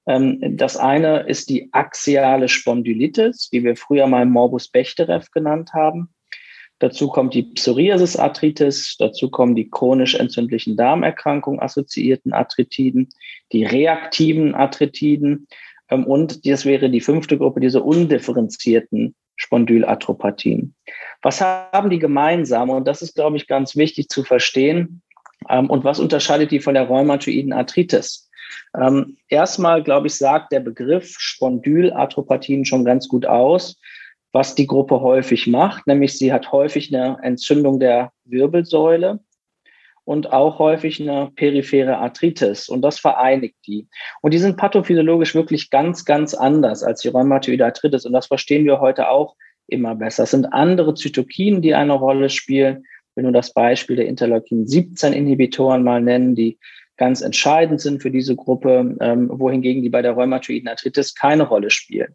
Ähm, 0.06 0.56
das 0.56 0.76
eine 0.76 1.20
ist 1.20 1.48
die 1.50 1.68
axiale 1.72 2.48
Spondylitis, 2.48 3.50
die 3.50 3.64
wir 3.64 3.76
früher 3.76 4.06
mal 4.06 4.26
Morbus 4.26 4.68
Bechterew 4.68 5.22
genannt 5.32 5.72
haben. 5.72 6.10
Dazu 6.80 7.08
kommt 7.08 7.34
die 7.34 7.44
Psoriasis-Arthritis, 7.44 8.96
dazu 8.98 9.30
kommen 9.30 9.54
die 9.54 9.70
chronisch 9.70 10.16
entzündlichen 10.16 10.76
Darmerkrankungen 10.76 11.60
assoziierten 11.60 12.32
Arthritiden, 12.32 13.08
die 13.52 13.64
reaktiven 13.64 14.54
Arthritiden 14.54 15.46
ähm, 15.90 16.04
und 16.04 16.46
das 16.46 16.64
wäre 16.64 16.90
die 16.90 17.00
fünfte 17.00 17.38
Gruppe, 17.38 17.60
diese 17.60 17.82
undifferenzierten 17.82 19.14
Spondylatropathien. 19.36 20.74
Was 21.22 21.40
haben 21.40 21.90
die 21.90 21.98
gemeinsam? 21.98 22.70
Und 22.70 22.86
das 22.86 23.02
ist, 23.02 23.14
glaube 23.14 23.36
ich, 23.36 23.46
ganz 23.46 23.76
wichtig 23.76 24.08
zu 24.08 24.24
verstehen. 24.24 25.02
Ähm, 25.48 25.70
und 25.70 25.84
was 25.84 26.00
unterscheidet 26.00 26.50
die 26.50 26.60
von 26.60 26.74
der 26.74 26.84
rheumatoiden 26.84 27.52
Arthritis? 27.52 28.30
Ähm, 28.78 29.16
erstmal, 29.28 29.82
glaube 29.82 30.08
ich, 30.08 30.14
sagt 30.14 30.52
der 30.52 30.60
Begriff 30.60 31.16
Spondylatropathien 31.18 32.64
schon 32.64 32.84
ganz 32.84 33.08
gut 33.08 33.26
aus, 33.26 33.80
was 34.32 34.54
die 34.54 34.66
Gruppe 34.66 35.00
häufig 35.00 35.46
macht, 35.46 35.86
nämlich 35.86 36.18
sie 36.18 36.32
hat 36.32 36.50
häufig 36.50 36.94
eine 36.94 37.18
Entzündung 37.22 37.78
der 37.78 38.10
Wirbelsäule 38.24 39.20
und 40.04 40.32
auch 40.32 40.58
häufig 40.58 41.00
eine 41.00 41.30
periphere 41.34 41.98
Arthritis 41.98 42.68
und 42.68 42.82
das 42.82 42.98
vereinigt 42.98 43.56
die. 43.66 43.86
Und 44.22 44.34
die 44.34 44.38
sind 44.38 44.56
pathophysiologisch 44.56 45.34
wirklich 45.34 45.70
ganz, 45.70 46.04
ganz 46.04 46.34
anders 46.34 46.82
als 46.82 47.00
die 47.00 47.08
rheumatoide 47.08 47.64
Arthritis 47.64 48.04
und 48.04 48.12
das 48.12 48.26
verstehen 48.26 48.64
wir 48.64 48.80
heute 48.80 49.08
auch 49.08 49.36
immer 49.66 49.94
besser. 49.94 50.24
Es 50.24 50.32
sind 50.32 50.52
andere 50.52 50.94
Zytokine, 50.94 51.60
die 51.60 51.74
eine 51.74 51.94
Rolle 51.94 52.28
spielen. 52.28 52.84
Ich 53.10 53.16
will 53.16 53.24
nur 53.24 53.32
das 53.32 53.52
Beispiel 53.52 53.96
der 53.96 54.08
Interleukin-17-Inhibitoren 54.08 55.82
mal 55.82 56.02
nennen, 56.02 56.34
die 56.34 56.58
ganz 56.96 57.20
entscheidend 57.20 57.80
sind 57.80 58.02
für 58.02 58.10
diese 58.10 58.36
Gruppe, 58.36 58.96
ähm, 59.00 59.28
wohingegen 59.32 59.82
die 59.82 59.90
bei 59.90 60.02
der 60.02 60.12
rheumatoiden 60.12 60.68
Arthritis 60.68 61.14
keine 61.14 61.44
Rolle 61.44 61.70
spielen. 61.70 62.14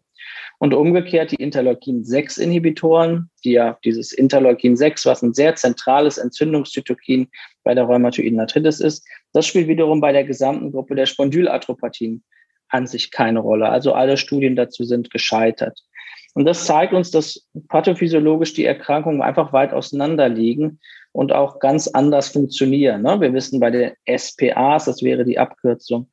Und 0.58 0.74
umgekehrt 0.74 1.32
die 1.32 1.36
Interleukin-6-Inhibitoren, 1.36 3.30
die 3.44 3.52
ja 3.52 3.78
dieses 3.84 4.12
Interleukin-6, 4.12 5.06
was 5.06 5.22
ein 5.22 5.34
sehr 5.34 5.54
zentrales 5.54 6.18
Entzündungszytokin 6.18 7.28
bei 7.64 7.74
der 7.74 7.84
rheumatoiden 7.84 8.40
Arthritis 8.40 8.80
ist, 8.80 9.06
das 9.32 9.46
spielt 9.46 9.68
wiederum 9.68 10.00
bei 10.00 10.12
der 10.12 10.24
gesamten 10.24 10.72
Gruppe 10.72 10.94
der 10.94 11.06
Spondylatropathien 11.06 12.22
an 12.68 12.86
sich 12.86 13.10
keine 13.10 13.40
Rolle. 13.40 13.68
Also 13.68 13.92
alle 13.92 14.16
Studien 14.16 14.56
dazu 14.56 14.84
sind 14.84 15.10
gescheitert. 15.10 15.80
Und 16.34 16.44
das 16.44 16.64
zeigt 16.64 16.92
uns, 16.92 17.10
dass 17.10 17.48
pathophysiologisch 17.68 18.54
die 18.54 18.64
Erkrankungen 18.64 19.22
einfach 19.22 19.52
weit 19.52 19.72
auseinander 19.72 20.28
liegen 20.28 20.78
und 21.12 21.32
auch 21.32 21.58
ganz 21.58 21.88
anders 21.88 22.28
funktionieren. 22.28 23.02
Ne? 23.02 23.20
Wir 23.20 23.32
wissen 23.32 23.60
bei 23.60 23.70
den 23.70 23.92
SPAs, 24.06 24.84
das 24.84 25.02
wäre 25.02 25.24
die 25.24 25.38
Abkürzung, 25.38 26.08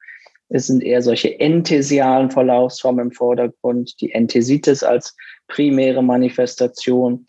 es 0.49 0.67
sind 0.67 0.83
eher 0.83 1.01
solche 1.01 1.39
enthesialen 1.39 2.31
Verlaufsformen 2.31 3.07
im 3.07 3.11
Vordergrund, 3.11 3.99
die 3.99 4.13
Enthesitis 4.13 4.81
als 4.83 5.15
primäre 5.47 6.01
Manifestation. 6.01 7.25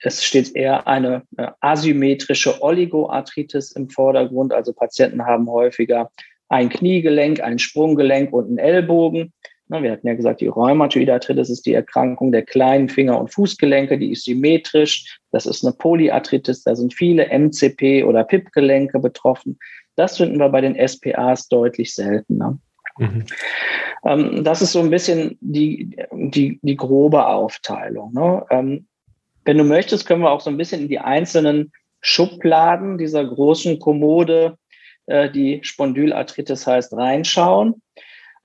Es 0.00 0.24
steht 0.24 0.54
eher 0.54 0.86
eine 0.86 1.22
asymmetrische 1.60 2.62
Oligoarthritis 2.62 3.72
im 3.72 3.90
Vordergrund. 3.90 4.52
Also 4.52 4.72
Patienten 4.72 5.24
haben 5.24 5.50
häufiger 5.50 6.10
ein 6.48 6.68
Kniegelenk, 6.68 7.40
ein 7.40 7.58
Sprunggelenk 7.58 8.32
und 8.32 8.46
einen 8.46 8.58
Ellbogen. 8.58 9.32
Wir 9.68 9.90
hatten 9.90 10.06
ja 10.06 10.14
gesagt, 10.14 10.40
die 10.40 10.46
Rheumatoide 10.46 11.12
Arthritis 11.12 11.50
ist 11.50 11.66
die 11.66 11.74
Erkrankung 11.74 12.30
der 12.30 12.42
kleinen 12.42 12.88
Finger- 12.88 13.18
und 13.18 13.32
Fußgelenke, 13.32 13.98
die 13.98 14.12
ist 14.12 14.24
symmetrisch. 14.24 15.18
Das 15.36 15.44
ist 15.44 15.62
eine 15.62 15.74
Polyarthritis, 15.74 16.64
da 16.64 16.74
sind 16.74 16.94
viele 16.94 17.30
MCP- 17.30 18.06
oder 18.06 18.24
PIP-Gelenke 18.24 18.98
betroffen. 18.98 19.58
Das 19.94 20.16
finden 20.16 20.38
wir 20.38 20.48
bei 20.48 20.62
den 20.62 20.74
SPAs 20.74 21.48
deutlich 21.48 21.94
seltener. 21.94 22.58
Mhm. 22.96 23.26
Ähm, 24.06 24.44
das 24.44 24.62
ist 24.62 24.72
so 24.72 24.80
ein 24.80 24.88
bisschen 24.88 25.36
die, 25.42 25.94
die, 26.10 26.58
die 26.62 26.76
grobe 26.76 27.26
Aufteilung. 27.26 28.14
Ne? 28.14 28.46
Ähm, 28.48 28.86
wenn 29.44 29.58
du 29.58 29.64
möchtest, 29.64 30.06
können 30.06 30.22
wir 30.22 30.30
auch 30.30 30.40
so 30.40 30.48
ein 30.48 30.56
bisschen 30.56 30.80
in 30.80 30.88
die 30.88 31.00
einzelnen 31.00 31.70
Schubladen 32.00 32.96
dieser 32.96 33.22
großen 33.22 33.78
Kommode, 33.78 34.56
äh, 35.04 35.30
die 35.30 35.60
Spondylarthritis 35.62 36.66
heißt, 36.66 36.94
reinschauen. 36.94 37.82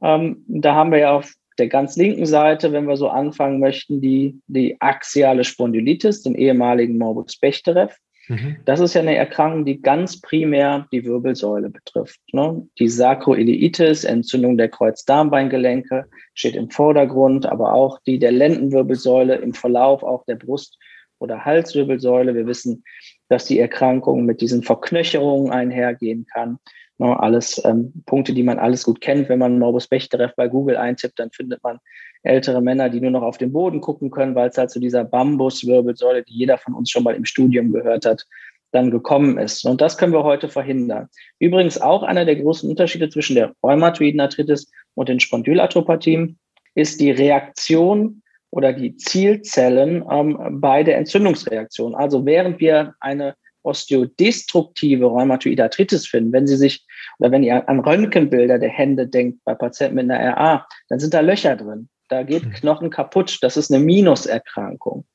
Ähm, 0.01 0.43
da 0.49 0.75
haben 0.75 0.91
wir 0.91 0.99
ja 0.99 1.15
auf 1.15 1.31
der 1.61 1.69
ganz 1.69 1.95
linken 1.95 2.25
Seite, 2.25 2.73
wenn 2.73 2.87
wir 2.87 2.97
so 2.97 3.07
anfangen 3.07 3.59
möchten, 3.59 4.01
die, 4.01 4.41
die 4.47 4.81
axiale 4.81 5.43
Spondylitis, 5.43 6.23
den 6.23 6.33
ehemaligen 6.33 6.97
Morbus 6.97 7.37
Bechterew. 7.37 7.87
Mhm. 8.27 8.57
Das 8.65 8.79
ist 8.79 8.95
ja 8.95 9.01
eine 9.01 9.15
Erkrankung, 9.15 9.63
die 9.63 9.79
ganz 9.79 10.19
primär 10.19 10.87
die 10.91 11.05
Wirbelsäule 11.05 11.69
betrifft. 11.69 12.19
Ne? 12.33 12.67
Die 12.79 12.89
Sakroiliitis, 12.89 14.03
Entzündung 14.03 14.57
der 14.57 14.69
Kreuzdarmbeingelenke, 14.69 16.05
steht 16.33 16.55
im 16.55 16.71
Vordergrund, 16.71 17.45
aber 17.45 17.73
auch 17.73 17.99
die 18.07 18.17
der 18.17 18.31
Lendenwirbelsäule 18.31 19.35
im 19.35 19.53
Verlauf 19.53 20.01
auch 20.01 20.25
der 20.25 20.35
Brust- 20.35 20.79
oder 21.19 21.45
Halswirbelsäule. 21.45 22.33
Wir 22.33 22.47
wissen, 22.47 22.83
dass 23.29 23.45
die 23.45 23.59
Erkrankung 23.59 24.25
mit 24.25 24.41
diesen 24.41 24.63
Verknöcherungen 24.63 25.51
einhergehen 25.51 26.25
kann. 26.33 26.57
Ne, 27.01 27.19
alles 27.19 27.59
ähm, 27.65 27.91
Punkte, 28.05 28.31
die 28.31 28.43
man 28.43 28.59
alles 28.59 28.83
gut 28.83 29.01
kennt. 29.01 29.27
Wenn 29.27 29.39
man 29.39 29.57
Morbus 29.57 29.87
Bechterew 29.87 30.29
bei 30.37 30.47
Google 30.47 30.77
eintippt, 30.77 31.17
dann 31.17 31.31
findet 31.31 31.63
man 31.63 31.79
ältere 32.21 32.61
Männer, 32.61 32.91
die 32.91 33.01
nur 33.01 33.09
noch 33.09 33.23
auf 33.23 33.39
den 33.39 33.51
Boden 33.51 33.81
gucken 33.81 34.11
können, 34.11 34.35
weil 34.35 34.49
es 34.49 34.57
halt 34.59 34.69
zu 34.69 34.75
so 34.75 34.81
dieser 34.81 35.03
Bambuswirbelsäule, 35.03 36.21
die 36.21 36.35
jeder 36.35 36.59
von 36.59 36.75
uns 36.75 36.91
schon 36.91 37.01
mal 37.01 37.15
im 37.15 37.25
Studium 37.25 37.71
gehört 37.71 38.05
hat, 38.05 38.27
dann 38.71 38.91
gekommen 38.91 39.39
ist. 39.39 39.65
Und 39.65 39.81
das 39.81 39.97
können 39.97 40.13
wir 40.13 40.23
heute 40.23 40.47
verhindern. 40.47 41.09
Übrigens 41.39 41.81
auch 41.81 42.03
einer 42.03 42.23
der 42.23 42.35
großen 42.35 42.69
Unterschiede 42.69 43.09
zwischen 43.09 43.35
der 43.35 43.55
rheumatoiden 43.63 44.19
Arthritis 44.19 44.69
und 44.93 45.09
den 45.09 45.19
Spondylarthropathien 45.19 46.37
ist 46.75 47.01
die 47.01 47.09
Reaktion 47.09 48.21
oder 48.51 48.73
die 48.73 48.95
Zielzellen 48.97 50.05
ähm, 50.07 50.59
bei 50.61 50.83
der 50.83 50.99
Entzündungsreaktion. 50.99 51.95
Also 51.95 52.27
während 52.27 52.59
wir 52.59 52.93
eine 52.99 53.33
osteodestruktive 53.63 55.05
rheumatoide 55.05 55.63
Arthritis 55.63 56.07
finden, 56.07 56.33
wenn 56.33 56.47
Sie 56.47 56.57
sich 56.57 56.85
oder 57.19 57.31
wenn 57.31 57.43
ihr 57.43 57.67
an 57.67 57.79
Röntgenbilder 57.79 58.59
der 58.59 58.69
Hände 58.69 59.07
denkt 59.07 59.39
bei 59.45 59.55
Patienten 59.55 59.95
mit 59.95 60.09
einer 60.09 60.37
RA, 60.37 60.67
dann 60.89 60.99
sind 60.99 61.13
da 61.13 61.19
Löcher 61.19 61.55
drin. 61.55 61.89
Da 62.09 62.23
geht 62.23 62.43
hm. 62.43 62.53
Knochen 62.53 62.89
kaputt. 62.89 63.37
Das 63.41 63.57
ist 63.57 63.71
eine 63.71 63.83
Minuserkrankung. 63.83 65.05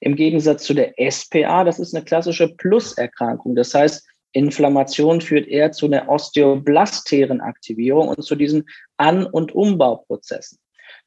Im 0.00 0.14
Gegensatz 0.14 0.64
zu 0.64 0.74
der 0.74 0.94
SPA, 1.10 1.64
das 1.64 1.78
ist 1.78 1.94
eine 1.94 2.04
klassische 2.04 2.48
Pluserkrankung. 2.48 3.56
Das 3.56 3.74
heißt, 3.74 4.06
Inflammation 4.32 5.22
führt 5.22 5.48
eher 5.48 5.72
zu 5.72 5.86
einer 5.86 6.08
osteoblasteren 6.08 7.40
Aktivierung 7.40 8.08
und 8.08 8.22
zu 8.22 8.34
diesen 8.34 8.64
An- 8.98 9.26
und 9.26 9.54
Umbauprozessen. 9.54 10.58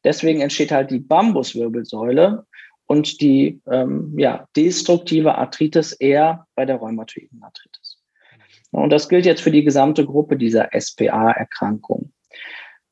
Deswegen 0.04 0.42
entsteht 0.42 0.72
halt 0.72 0.90
die 0.92 1.00
Bambuswirbelsäule 1.00 2.46
und 2.90 3.22
die 3.22 3.62
ähm, 3.72 4.16
ja, 4.18 4.48
destruktive 4.56 5.36
Arthritis 5.36 5.94
eher 5.94 6.48
bei 6.56 6.66
der 6.66 6.78
rheumatoiden 6.78 7.42
Arthritis. 7.44 8.02
Und 8.72 8.90
das 8.90 9.08
gilt 9.08 9.28
jetzt 9.28 9.42
für 9.42 9.52
die 9.52 9.64
gesamte 9.64 10.06
Gruppe 10.06 10.38
dieser 10.38 10.70
SPA-Erkrankungen. 10.74 12.12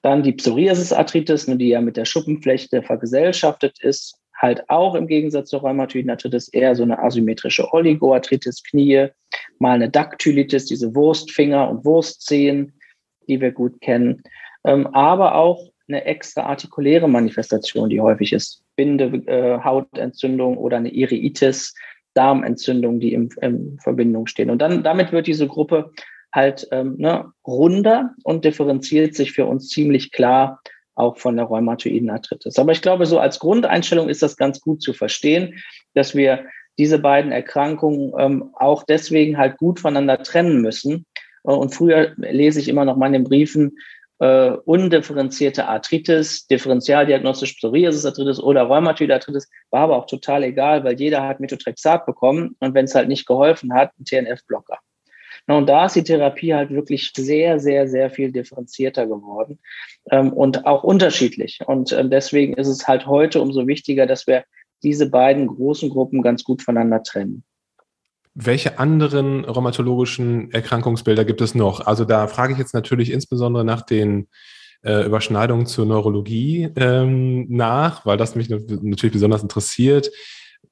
Dann 0.03 0.21
die 0.21 0.33
Psoriasis-Arthritis, 0.33 1.47
die 1.47 1.69
ja 1.69 1.81
mit 1.81 1.97
der 1.97 2.05
Schuppenflechte 2.05 2.83
vergesellschaftet 2.83 3.79
ist, 3.81 4.19
halt 4.35 4.69
auch 4.69 4.93
im 4.93 5.07
Gegensatz 5.07 5.49
zur 5.49 5.61
rheumatoiden 5.61 6.11
Arthritis 6.11 6.47
eher 6.47 6.75
so 6.75 6.83
eine 6.83 6.99
asymmetrische 6.99 7.73
Oligoarthritis, 7.73 8.61
Knie, 8.63 9.07
mal 9.57 9.73
eine 9.73 9.89
Daktylitis, 9.89 10.67
diese 10.67 10.93
Wurstfinger 10.93 11.67
und 11.71 11.85
Wurstzehen, 11.85 12.79
die 13.27 13.41
wir 13.41 13.51
gut 13.51 13.81
kennen, 13.81 14.21
ähm, 14.63 14.85
aber 14.93 15.33
auch 15.33 15.71
eine 15.87 16.05
extraartikuläre 16.05 17.09
Manifestation, 17.09 17.89
die 17.89 17.99
häufig 17.99 18.31
ist. 18.31 18.63
Bindehautentzündung 18.77 20.55
äh, 20.55 20.57
oder 20.57 20.77
eine 20.77 20.89
Iriitis, 20.89 21.75
Darmentzündung, 22.13 23.01
die 23.01 23.13
in, 23.13 23.29
in 23.41 23.77
Verbindung 23.81 24.27
stehen. 24.27 24.49
Und 24.49 24.59
dann 24.59 24.83
damit 24.83 25.11
wird 25.11 25.27
diese 25.27 25.47
Gruppe 25.47 25.91
halt 26.33 26.67
ähm, 26.71 26.95
ne, 26.97 27.31
runder 27.45 28.15
und 28.23 28.45
differenziert 28.45 29.15
sich 29.15 29.33
für 29.33 29.45
uns 29.45 29.69
ziemlich 29.69 30.11
klar 30.11 30.61
auch 30.95 31.17
von 31.17 31.35
der 31.35 31.45
rheumatoiden 31.45 32.09
Arthritis. 32.09 32.57
Aber 32.57 32.71
ich 32.71 32.81
glaube, 32.81 33.05
so 33.05 33.19
als 33.19 33.39
Grundeinstellung 33.39 34.09
ist 34.09 34.23
das 34.23 34.35
ganz 34.35 34.59
gut 34.61 34.81
zu 34.81 34.93
verstehen, 34.93 35.55
dass 35.93 36.15
wir 36.15 36.45
diese 36.79 36.99
beiden 36.99 37.31
Erkrankungen 37.31 38.13
ähm, 38.17 38.49
auch 38.53 38.83
deswegen 38.83 39.37
halt 39.37 39.57
gut 39.57 39.79
voneinander 39.79 40.23
trennen 40.23 40.61
müssen. 40.61 41.05
Und 41.43 41.73
früher 41.73 42.13
lese 42.17 42.59
ich 42.59 42.67
immer 42.67 42.83
noch 42.83 42.97
mal 42.97 43.07
in 43.07 43.13
den 43.13 43.23
Briefen, 43.23 43.77
äh, 44.19 44.51
undifferenzierte 44.65 45.67
Arthritis, 45.67 46.47
differentialdiagnostisch 46.47 47.53
Psoriasis-Arthritis 47.53 48.39
oder 48.39 48.63
Rheumatoid-Arthritis, 48.63 49.49
war 49.69 49.81
aber 49.81 49.97
auch 49.97 50.07
total 50.07 50.43
egal, 50.43 50.83
weil 50.83 50.99
jeder 50.99 51.27
hat 51.27 51.39
Methotrexat 51.39 52.05
bekommen 52.05 52.55
und 52.59 52.73
wenn 52.73 52.85
es 52.85 52.95
halt 52.95 53.07
nicht 53.07 53.27
geholfen 53.27 53.73
hat, 53.73 53.91
ein 53.99 54.05
TNF-Blocker. 54.05 54.79
Und 55.45 55.69
da 55.69 55.85
ist 55.85 55.95
die 55.95 56.03
Therapie 56.03 56.53
halt 56.53 56.71
wirklich 56.71 57.13
sehr, 57.15 57.59
sehr, 57.59 57.87
sehr 57.87 58.09
viel 58.09 58.31
differenzierter 58.31 59.07
geworden 59.07 59.59
ähm, 60.11 60.33
und 60.33 60.65
auch 60.65 60.83
unterschiedlich. 60.83 61.59
Und 61.65 61.93
ähm, 61.93 62.09
deswegen 62.09 62.53
ist 62.55 62.67
es 62.67 62.87
halt 62.87 63.07
heute 63.07 63.41
umso 63.41 63.65
wichtiger, 63.65 64.05
dass 64.07 64.27
wir 64.27 64.43
diese 64.83 65.09
beiden 65.09 65.47
großen 65.47 65.89
Gruppen 65.89 66.21
ganz 66.21 66.43
gut 66.43 66.61
voneinander 66.61 67.01
trennen. 67.01 67.43
Welche 68.39 68.77
anderen 68.77 69.45
rheumatologischen 69.45 70.51
Erkrankungsbilder 70.51 71.25
gibt 71.25 71.41
es 71.41 71.55
noch? 71.55 71.87
Also 71.87 72.05
da 72.05 72.27
frage 72.27 72.53
ich 72.53 72.59
jetzt 72.59 72.75
natürlich 72.75 73.11
insbesondere 73.11 73.65
nach 73.65 73.81
den 73.81 74.27
äh, 74.83 75.07
Überschneidungen 75.07 75.65
zur 75.65 75.87
Neurologie 75.87 76.69
ähm, 76.75 77.47
nach, 77.49 78.05
weil 78.05 78.17
das 78.17 78.35
mich 78.35 78.47
natürlich 78.47 79.13
besonders 79.13 79.41
interessiert. 79.41 80.11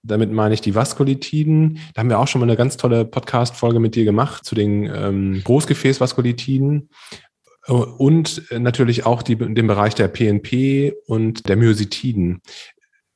Damit 0.04 0.32
meine 0.32 0.54
ich 0.54 0.62
die 0.62 0.76
Vaskulitiden. 0.76 1.80
Da 1.96 2.02
haben 2.02 2.10
wir 2.10 2.20
auch 2.20 2.28
schon 2.28 2.40
mal 2.40 2.46
eine 2.46 2.56
ganz 2.56 2.78
tolle 2.78 3.04
Podcast-Folge 3.04 3.80
mit 3.80 3.96
dir 3.96 4.06
gemacht 4.06 4.46
zu 4.46 4.54
den 4.54 4.86
ähm, 4.86 5.42
Großgefäßvaskulitiden 5.44 6.90
und 7.68 8.44
natürlich 8.52 9.08
auch 9.08 9.24
die, 9.24 9.38
den 9.38 9.66
Bereich 9.66 9.96
der 9.96 10.08
PNP 10.08 10.94
und 11.08 11.50
der 11.50 11.56
Myositiden. 11.56 12.42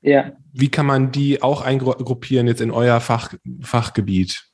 Ja. 0.01 0.31
Wie 0.53 0.69
kann 0.69 0.85
man 0.85 1.12
die 1.12 1.41
auch 1.41 1.62
eingruppieren 1.62 2.47
jetzt 2.47 2.62
in 2.62 2.71
euer 2.71 2.99
Fach, 2.99 3.33
Fachgebiet? 3.62 4.49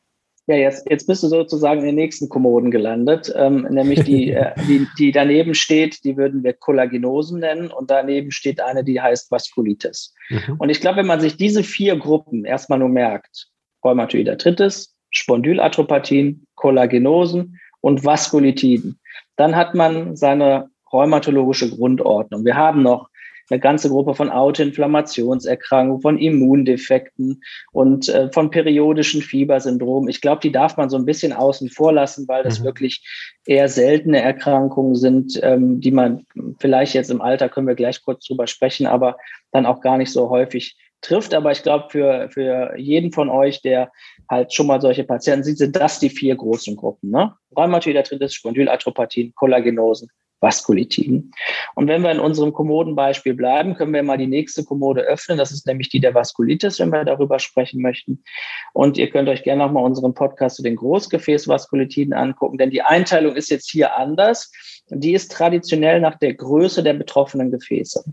Ja, 0.47 0.55
jetzt, 0.58 0.88
jetzt 0.89 1.08
bist 1.08 1.23
du 1.23 1.27
sozusagen 1.27 1.79
in 1.79 1.88
den 1.88 1.95
nächsten 1.95 2.29
Kommoden 2.29 2.69
gelandet, 2.69 3.34
ähm, 3.36 3.67
nämlich 3.69 4.03
die, 4.03 4.31
äh, 4.31 4.53
die, 4.67 4.88
die 4.99 5.12
daneben 5.12 5.55
steht, 5.55 6.03
die 6.03 6.17
würden 6.17 6.43
wir 6.43 6.53
Kollagenosen 6.53 7.39
nennen 7.39 7.71
und 7.71 7.89
daneben 7.89 8.31
steht 8.31 8.62
eine, 8.62 8.84
die 8.84 9.01
heißt 9.01 9.31
Vaskulitis. 9.31 10.13
Mhm. 10.29 10.58
Und 10.60 10.69
ich 10.69 10.81
glaube, 10.81 10.97
wenn 10.97 11.08
man 11.08 11.19
sich 11.19 11.38
diese 11.38 11.63
vier 11.63 11.97
Gruppen 11.97 12.45
erstmal 12.45 12.79
nur 12.79 12.89
merkt, 12.89 13.47
Rheumatoid 13.84 14.29
Arthritis, 14.29 14.95
Spondylarthropathien, 15.10 16.45
Kollagenosen 16.55 17.60
und 17.81 18.05
Vaskulitiden, 18.05 18.99
dann 19.38 19.55
hat 19.55 19.73
man 19.73 20.15
seine 20.15 20.69
rheumatologische 20.93 21.71
Grundordnung. 21.71 22.45
Wir 22.45 22.55
haben 22.55 22.84
noch 22.84 23.10
eine 23.49 23.60
ganze 23.60 23.89
Gruppe 23.89 24.15
von 24.15 24.29
Autoinflammationserkrankungen, 24.29 26.01
von 26.01 26.17
Immundefekten 26.17 27.43
und 27.71 28.10
äh, 28.10 28.31
von 28.31 28.49
periodischen 28.49 29.21
Fiebersyndromen. 29.21 30.10
Ich 30.10 30.21
glaube, 30.21 30.41
die 30.41 30.51
darf 30.51 30.77
man 30.77 30.89
so 30.89 30.97
ein 30.97 31.05
bisschen 31.05 31.34
außen 31.34 31.69
vor 31.69 31.93
lassen, 31.93 32.27
weil 32.27 32.43
das 32.43 32.60
mhm. 32.60 32.65
wirklich 32.65 33.03
eher 33.45 33.69
seltene 33.69 34.21
Erkrankungen 34.21 34.95
sind, 34.95 35.39
ähm, 35.43 35.79
die 35.79 35.91
man 35.91 36.25
vielleicht 36.60 36.93
jetzt 36.93 37.12
im 37.12 37.21
Alter, 37.21 37.49
können 37.49 37.67
wir 37.67 37.75
gleich 37.75 38.03
kurz 38.03 38.25
drüber 38.25 38.47
sprechen, 38.47 38.88
aber 38.88 39.17
dann 39.51 39.65
auch 39.65 39.81
gar 39.81 39.97
nicht 39.97 40.12
so 40.12 40.29
häufig 40.29 40.75
trifft. 41.01 41.34
Aber 41.34 41.51
ich 41.51 41.63
glaube, 41.63 41.86
für, 41.89 42.29
für 42.31 42.75
jeden 42.77 43.12
von 43.12 43.29
euch, 43.29 43.62
der 43.62 43.91
halt 44.29 44.53
schon 44.53 44.67
mal 44.67 44.81
solche 44.81 45.03
Patienten 45.03 45.43
sieht, 45.43 45.58
sind 45.58 45.75
das 45.75 45.99
die 45.99 46.10
vier 46.10 46.36
großen 46.36 46.75
Gruppen. 46.75 47.12
Ne? 47.12 47.34
Rheumatoid 47.55 47.97
Arthritis, 47.97 48.34
Spondylarthropathien, 48.34 49.34
Kollagenosen, 49.36 50.10
Vaskulitiden. 50.45 51.31
Und 51.73 51.88
wenn 51.88 52.03
wir 52.03 52.12
in 52.12 52.19
unserem 52.19 52.53
Kommodenbeispiel 52.53 53.34
bleiben, 53.34 53.73
können 53.73 53.93
wir 53.93 54.03
mal 54.03 54.17
die 54.17 54.27
nächste 54.27 54.63
Kommode 54.63 55.01
öffnen. 55.01 55.39
Das 55.39 55.51
ist 55.51 55.65
nämlich 55.65 55.89
die 55.89 55.99
der 55.99 56.13
Vaskulitis, 56.13 56.79
wenn 56.79 56.91
wir 56.91 57.03
darüber 57.03 57.39
sprechen 57.39 57.81
möchten. 57.81 58.23
Und 58.71 58.99
ihr 58.99 59.10
könnt 59.10 59.27
euch 59.27 59.41
gerne 59.41 59.65
nochmal 59.65 59.84
unseren 59.84 60.13
Podcast 60.13 60.58
zu 60.58 60.63
den 60.63 60.75
Großgefäßvaskulitiden 60.75 62.13
angucken, 62.13 62.60
denn 62.60 62.69
die 62.69 62.84
Einteilung 62.84 63.36
ist 63.36 63.49
jetzt 63.49 63.71
hier 63.71 63.97
anders. 63.97 64.51
Die 64.89 65.13
ist 65.13 65.31
traditionell 65.31 65.99
nach 65.99 66.19
der 66.19 66.36
Größe 66.36 66.84
der 66.84 66.93
betroffenen 66.93 67.49
Gefäße. 67.49 68.03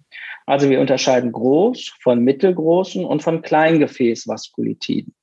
Also 0.47 0.71
wir 0.71 0.81
unterscheiden 0.81 1.33
groß 1.33 1.92
von 2.01 2.25
mittelgroßen 2.25 3.05
und 3.05 3.23
von 3.23 3.42
Kleingefäßvaskulitiden. 3.42 5.14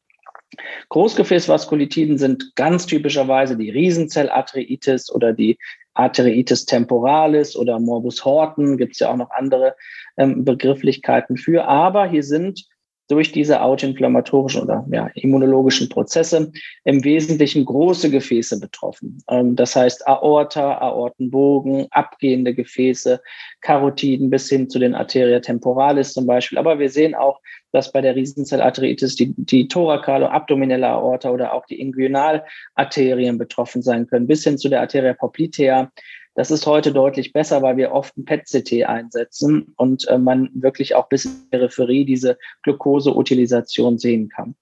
Großgefäßvaskulitiden 0.89 2.17
sind 2.17 2.55
ganz 2.55 2.85
typischerweise 2.85 3.55
die 3.55 3.69
Riesenzellarteritis 3.69 5.11
oder 5.11 5.33
die 5.33 5.57
Arteriitis 5.99 6.65
temporalis 6.65 7.55
oder 7.55 7.79
Morbus 7.79 8.23
Horton, 8.23 8.77
gibt 8.77 8.93
es 8.93 8.99
ja 8.99 9.11
auch 9.11 9.17
noch 9.17 9.31
andere 9.31 9.75
ähm, 10.17 10.45
Begrifflichkeiten 10.45 11.37
für. 11.37 11.67
Aber 11.67 12.07
hier 12.07 12.23
sind 12.23 12.65
durch 13.09 13.31
diese 13.31 13.61
autoinflammatorischen 13.61 14.61
oder 14.61 14.85
ja, 14.91 15.09
immunologischen 15.15 15.89
Prozesse 15.89 16.51
im 16.83 17.03
Wesentlichen 17.03 17.65
große 17.65 18.09
Gefäße 18.11 18.59
betroffen. 18.59 19.21
Ähm, 19.29 19.55
das 19.55 19.75
heißt 19.75 20.07
Aorta, 20.07 20.77
Aortenbogen, 20.77 21.87
abgehende 21.89 22.53
Gefäße, 22.53 23.19
Karotiden 23.61 24.29
bis 24.29 24.47
hin 24.47 24.69
zu 24.69 24.77
den 24.77 24.93
Arteria 24.93 25.39
temporalis 25.39 26.13
zum 26.13 26.27
Beispiel. 26.27 26.59
Aber 26.59 26.77
wir 26.77 26.89
sehen 26.89 27.15
auch, 27.15 27.39
dass 27.71 27.91
bei 27.91 28.01
der 28.01 28.15
Riesenzellarteritis 28.15 29.15
die, 29.15 29.33
die 29.37 29.67
thorakale, 29.67 30.31
abdominelle 30.31 30.87
Aorta 30.87 31.31
oder 31.31 31.53
auch 31.53 31.65
die 31.65 31.79
Inguinalarterien 31.79 33.37
betroffen 33.37 33.81
sein 33.81 34.07
können, 34.07 34.27
bis 34.27 34.43
hin 34.43 34.57
zu 34.57 34.69
der 34.69 34.81
Arteria 34.81 35.13
poplitea. 35.13 35.91
Das 36.39 36.51
ist 36.51 36.65
heute 36.65 36.93
deutlich 36.93 37.33
besser, 37.33 37.61
weil 37.63 37.75
wir 37.75 37.91
oft 37.91 38.17
ein 38.17 38.23
PET-CT 38.23 38.85
einsetzen 38.85 39.73
und 39.75 40.07
äh, 40.07 40.17
man 40.17 40.49
wirklich 40.53 40.95
auch 40.95 41.09
bis 41.09 41.25
in 41.25 41.31
die 41.31 41.49
Peripherie 41.49 42.05
diese 42.05 42.37
Glukoseutilization 42.63 43.97
sehen 43.97 44.29
kann. 44.29 44.55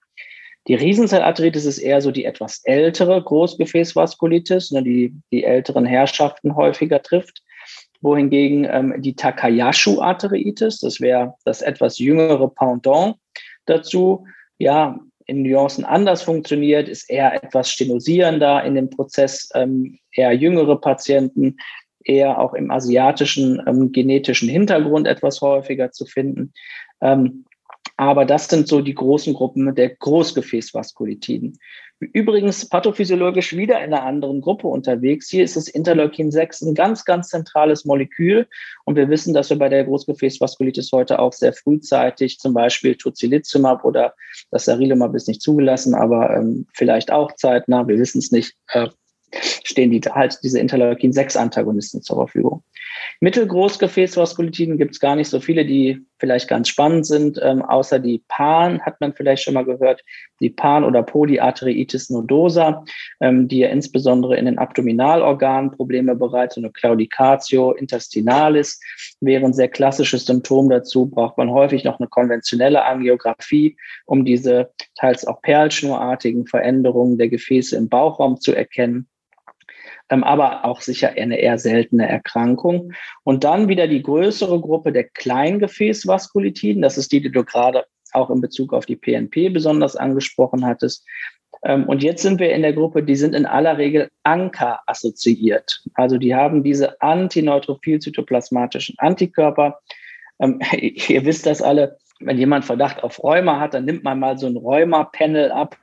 Die 0.66 0.74
Riesenzellarteritis 0.74 1.66
ist 1.66 1.78
eher 1.78 2.00
so 2.00 2.10
die 2.10 2.24
etwas 2.24 2.62
ältere 2.64 3.22
Großgefäßvaskulitis, 3.22 4.72
ne, 4.72 4.82
die 4.82 5.14
die 5.30 5.44
älteren 5.44 5.86
Herrschaften 5.86 6.56
häufiger 6.56 7.00
trifft 7.00 7.44
wohingegen 8.00 8.66
ähm, 8.68 8.94
die 8.98 9.14
Takayashu-Arteriitis, 9.14 10.80
das 10.80 11.00
wäre 11.00 11.34
das 11.44 11.62
etwas 11.62 12.00
jüngere 12.00 12.48
Pendant 12.48 13.18
dazu, 13.66 14.26
ja, 14.58 14.98
in 15.28 15.42
Nuancen 15.42 15.84
anders 15.84 16.22
funktioniert, 16.22 16.88
ist 16.88 17.08
eher 17.08 17.42
etwas 17.44 17.70
stenosierender 17.70 18.64
in 18.64 18.74
dem 18.74 18.90
Prozess, 18.90 19.50
ähm, 19.54 19.98
eher 20.10 20.32
jüngere 20.32 20.80
Patienten, 20.80 21.58
eher 22.02 22.40
auch 22.40 22.54
im 22.54 22.70
asiatischen 22.70 23.62
ähm, 23.66 23.92
genetischen 23.92 24.48
Hintergrund 24.48 25.06
etwas 25.06 25.40
häufiger 25.42 25.92
zu 25.92 26.06
finden. 26.06 26.52
Ähm, 27.02 27.44
aber 27.98 28.24
das 28.24 28.48
sind 28.48 28.68
so 28.68 28.80
die 28.80 28.94
großen 28.94 29.34
Gruppen 29.34 29.74
der 29.74 29.90
Großgefäßvaskulitiden. 29.90 31.58
Übrigens 32.00 32.68
pathophysiologisch 32.68 33.56
wieder 33.56 33.78
in 33.82 33.92
einer 33.92 34.04
anderen 34.04 34.40
Gruppe 34.40 34.68
unterwegs. 34.68 35.28
Hier 35.28 35.42
ist 35.42 35.56
das 35.56 35.66
Interleukin 35.66 36.30
6 36.30 36.62
ein 36.62 36.74
ganz, 36.74 37.04
ganz 37.04 37.28
zentrales 37.28 37.84
Molekül. 37.84 38.46
Und 38.84 38.94
wir 38.94 39.08
wissen, 39.08 39.34
dass 39.34 39.50
wir 39.50 39.58
bei 39.58 39.68
der 39.68 39.84
Großgefäßvaskulitis 39.84 40.92
heute 40.92 41.18
auch 41.18 41.32
sehr 41.32 41.52
frühzeitig 41.52 42.38
zum 42.38 42.54
Beispiel 42.54 42.94
Tocilizumab 42.94 43.84
oder 43.84 44.14
das 44.52 44.66
Sarilumab 44.66 45.14
ist 45.16 45.26
nicht 45.26 45.42
zugelassen, 45.42 45.94
aber 45.94 46.36
ähm, 46.36 46.66
vielleicht 46.72 47.10
auch 47.10 47.32
zeitnah, 47.34 47.88
wir 47.88 47.98
wissen 47.98 48.18
es 48.18 48.30
nicht, 48.30 48.54
äh, 48.68 48.88
stehen 49.32 49.90
die 49.90 50.00
halt 50.00 50.38
diese 50.44 50.60
Interleukin-6-Antagonisten 50.60 52.02
zur 52.02 52.16
Verfügung. 52.16 52.62
Mittelgroßgefäßvaskulitiden 53.20 54.78
gibt 54.78 54.92
es 54.92 55.00
gar 55.00 55.16
nicht 55.16 55.28
so 55.28 55.40
viele, 55.40 55.66
die 55.66 56.06
vielleicht 56.18 56.48
ganz 56.48 56.68
spannend 56.68 57.06
sind. 57.06 57.40
Ähm, 57.42 57.62
außer 57.62 57.98
die 57.98 58.22
PAN 58.28 58.80
hat 58.82 59.00
man 59.00 59.14
vielleicht 59.14 59.42
schon 59.44 59.54
mal 59.54 59.64
gehört, 59.64 60.04
die 60.40 60.50
PAN 60.50 60.84
oder 60.84 61.02
Polyarteritis 61.02 62.10
nodosa, 62.10 62.84
ähm, 63.20 63.48
die 63.48 63.58
ja 63.58 63.68
insbesondere 63.68 64.36
in 64.36 64.46
den 64.46 64.58
Abdominalorganen 64.58 65.70
Probleme 65.70 66.14
bereitet, 66.14 66.58
eine 66.58 66.70
Claudicatio 66.70 67.72
intestinalis 67.72 68.80
wäre 69.20 69.44
ein 69.44 69.52
sehr 69.52 69.68
klassisches 69.68 70.26
Symptom 70.26 70.68
dazu. 70.68 71.06
Braucht 71.06 71.38
man 71.38 71.50
häufig 71.50 71.84
noch 71.84 71.98
eine 71.98 72.08
konventionelle 72.08 72.84
Angiografie, 72.84 73.76
um 74.06 74.24
diese 74.24 74.70
teils 74.98 75.26
auch 75.26 75.42
perlschnurartigen 75.42 76.46
Veränderungen 76.46 77.18
der 77.18 77.28
Gefäße 77.28 77.76
im 77.76 77.88
Bauchraum 77.88 78.40
zu 78.40 78.54
erkennen. 78.54 79.08
Ähm, 80.10 80.24
aber 80.24 80.64
auch 80.64 80.80
sicher 80.80 81.10
eine 81.16 81.38
eher 81.38 81.58
seltene 81.58 82.08
Erkrankung. 82.08 82.92
Und 83.24 83.44
dann 83.44 83.68
wieder 83.68 83.88
die 83.88 84.02
größere 84.02 84.60
Gruppe 84.60 84.92
der 84.92 85.04
Kleingefäßvaskulitiden. 85.04 86.82
Das 86.82 86.98
ist 86.98 87.12
die, 87.12 87.20
die 87.20 87.30
du 87.30 87.44
gerade 87.44 87.84
auch 88.12 88.30
in 88.30 88.40
Bezug 88.40 88.72
auf 88.72 88.86
die 88.86 88.96
PNP 88.96 89.50
besonders 89.52 89.96
angesprochen 89.96 90.64
hattest. 90.64 91.04
Ähm, 91.62 91.84
und 91.84 92.02
jetzt 92.02 92.22
sind 92.22 92.40
wir 92.40 92.52
in 92.52 92.62
der 92.62 92.72
Gruppe, 92.72 93.02
die 93.02 93.16
sind 93.16 93.34
in 93.34 93.46
aller 93.46 93.78
Regel 93.78 94.08
Anker 94.22 94.80
assoziiert. 94.86 95.82
Also 95.94 96.18
die 96.18 96.34
haben 96.34 96.62
diese 96.62 97.00
antineutrophil-zytoplasmatischen 97.00 98.94
Antikörper. 98.98 99.80
Ähm, 100.40 100.60
ihr 100.72 101.24
wisst 101.24 101.46
das 101.46 101.62
alle, 101.62 101.98
wenn 102.20 102.38
jemand 102.38 102.64
Verdacht 102.64 103.02
auf 103.02 103.22
Rheuma 103.22 103.60
hat, 103.60 103.74
dann 103.74 103.84
nimmt 103.84 104.04
man 104.04 104.18
mal 104.18 104.38
so 104.38 104.46
ein 104.46 104.56
Rheuma-Panel 104.56 105.50
ab. 105.50 105.76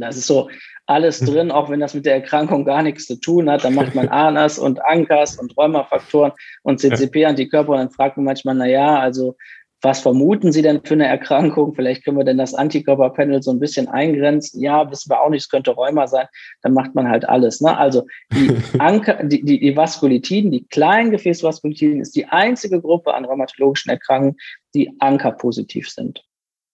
Das 0.00 0.16
ist 0.16 0.26
so 0.26 0.48
alles 0.86 1.20
mhm. 1.20 1.26
drin, 1.26 1.50
auch 1.50 1.70
wenn 1.70 1.80
das 1.80 1.94
mit 1.94 2.06
der 2.06 2.14
Erkrankung 2.14 2.64
gar 2.64 2.82
nichts 2.82 3.06
zu 3.06 3.16
tun 3.16 3.50
hat. 3.50 3.64
Dann 3.64 3.74
macht 3.74 3.94
man 3.94 4.08
ANAS 4.08 4.58
und 4.58 4.84
ANKAS 4.84 5.38
und 5.38 5.56
Rheumafaktoren 5.56 6.32
und 6.62 6.80
CCP-Antikörper 6.80 7.72
und 7.72 7.78
dann 7.78 7.90
fragt 7.90 8.16
man 8.16 8.26
manchmal, 8.26 8.54
na 8.54 8.66
ja, 8.66 8.98
also 8.98 9.36
was 9.84 10.00
vermuten 10.00 10.50
Sie 10.50 10.62
denn 10.62 10.80
für 10.82 10.94
eine 10.94 11.06
Erkrankung? 11.06 11.74
Vielleicht 11.74 12.04
können 12.04 12.16
wir 12.16 12.24
denn 12.24 12.38
das 12.38 12.54
Antikörperpanel 12.54 13.42
so 13.42 13.50
ein 13.50 13.60
bisschen 13.60 13.86
eingrenzen. 13.86 14.62
Ja, 14.62 14.90
wissen 14.90 15.10
wir 15.10 15.20
auch 15.20 15.28
nicht, 15.28 15.42
es 15.42 15.50
könnte 15.50 15.72
Rheuma 15.72 16.06
sein. 16.06 16.26
Dann 16.62 16.72
macht 16.72 16.94
man 16.94 17.08
halt 17.08 17.28
alles. 17.28 17.60
Ne? 17.60 17.76
Also 17.76 18.06
die, 18.32 18.56
Anker, 18.78 19.22
die, 19.22 19.44
die, 19.44 19.60
die 19.60 19.76
Vaskulitiden, 19.76 20.50
die 20.50 20.66
kleinen 20.66 21.10
Gefäßvaskulitiden, 21.10 22.00
ist 22.00 22.16
die 22.16 22.24
einzige 22.24 22.80
Gruppe 22.80 23.12
an 23.12 23.26
rheumatologischen 23.26 23.90
Erkrankungen, 23.90 24.38
die 24.74 24.90
ankerpositiv 25.00 25.90
sind. 25.90 26.24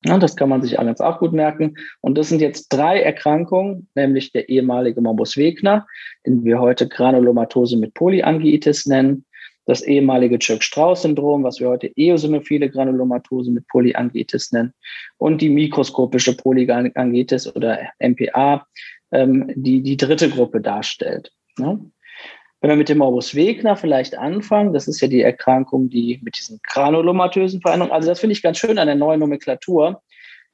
Ja, 0.04 0.16
das 0.18 0.34
kann 0.34 0.48
man 0.48 0.62
sich 0.62 0.78
alles 0.78 1.00
auch 1.00 1.18
gut 1.18 1.32
merken. 1.32 1.74
Und 2.00 2.16
das 2.16 2.30
sind 2.30 2.40
jetzt 2.40 2.68
drei 2.68 3.00
Erkrankungen, 3.00 3.88
nämlich 3.94 4.32
der 4.32 4.48
ehemalige 4.48 5.00
Morbus 5.00 5.36
Wegner, 5.36 5.86
den 6.26 6.42
wir 6.42 6.58
heute 6.58 6.88
Granulomatose 6.88 7.76
mit 7.76 7.92
Polyangiitis 7.92 8.86
nennen, 8.86 9.26
das 9.66 9.82
ehemalige 9.82 10.38
Church-Strauss-Syndrom, 10.38 11.44
was 11.44 11.60
wir 11.60 11.68
heute 11.68 11.92
eosinophile 11.96 12.70
Granulomatose 12.70 13.50
mit 13.50 13.68
Polyangiitis 13.68 14.52
nennen, 14.52 14.72
und 15.18 15.42
die 15.42 15.50
mikroskopische 15.50 16.34
Polyangiitis 16.34 17.54
oder 17.54 17.78
MPA, 17.98 18.66
ähm, 19.12 19.52
die 19.54 19.82
die 19.82 19.98
dritte 19.98 20.30
Gruppe 20.30 20.62
darstellt. 20.62 21.30
Ja? 21.58 21.78
Wenn 22.60 22.70
wir 22.70 22.76
mit 22.76 22.90
dem 22.90 22.98
Morbus 22.98 23.34
Wegner 23.34 23.74
vielleicht 23.74 24.18
anfangen, 24.18 24.72
das 24.74 24.86
ist 24.86 25.00
ja 25.00 25.08
die 25.08 25.22
Erkrankung, 25.22 25.88
die 25.88 26.20
mit 26.22 26.38
diesen 26.38 26.60
granulomatösen 26.62 27.60
Veränderungen, 27.62 27.94
also 27.94 28.08
das 28.08 28.20
finde 28.20 28.32
ich 28.32 28.42
ganz 28.42 28.58
schön 28.58 28.78
an 28.78 28.86
der 28.86 28.96
neuen 28.96 29.20
Nomenklatur. 29.20 30.02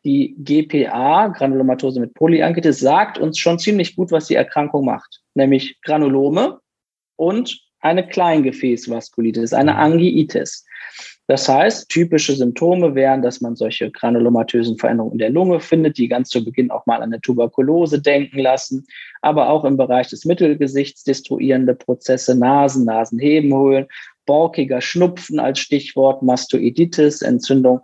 Die 0.04 0.36
GPA, 0.38 1.28
Granulomatose 1.28 1.98
mit 1.98 2.14
Polyangitis, 2.14 2.78
sagt 2.78 3.18
uns 3.18 3.38
schon 3.38 3.58
ziemlich 3.58 3.96
gut, 3.96 4.12
was 4.12 4.28
die 4.28 4.36
Erkrankung 4.36 4.84
macht, 4.84 5.22
nämlich 5.34 5.80
Granulome 5.82 6.60
und 7.16 7.60
eine 7.80 8.06
Kleingefäßvaskulitis, 8.06 9.52
eine 9.52 9.74
Angiitis. 9.74 10.64
Das 11.28 11.48
heißt, 11.48 11.88
typische 11.88 12.34
Symptome 12.34 12.94
wären, 12.94 13.20
dass 13.20 13.40
man 13.40 13.56
solche 13.56 13.90
granulomatösen 13.90 14.78
Veränderungen 14.78 15.14
in 15.14 15.18
der 15.18 15.30
Lunge 15.30 15.58
findet, 15.58 15.98
die 15.98 16.06
ganz 16.06 16.28
zu 16.28 16.44
Beginn 16.44 16.70
auch 16.70 16.86
mal 16.86 16.96
an 16.96 17.12
eine 17.12 17.20
Tuberkulose 17.20 18.00
denken 18.00 18.38
lassen, 18.38 18.86
aber 19.22 19.48
auch 19.48 19.64
im 19.64 19.76
Bereich 19.76 20.08
des 20.08 20.24
Mittelgesichts 20.24 21.02
destruierende 21.02 21.74
Prozesse, 21.74 22.36
Nasen, 22.36 22.84
Nasenhebenhöhlen, 22.84 23.86
borkiger 24.24 24.80
Schnupfen 24.80 25.40
als 25.40 25.58
Stichwort, 25.58 26.22
Mastoiditis, 26.22 27.22
Entzündung 27.22 27.80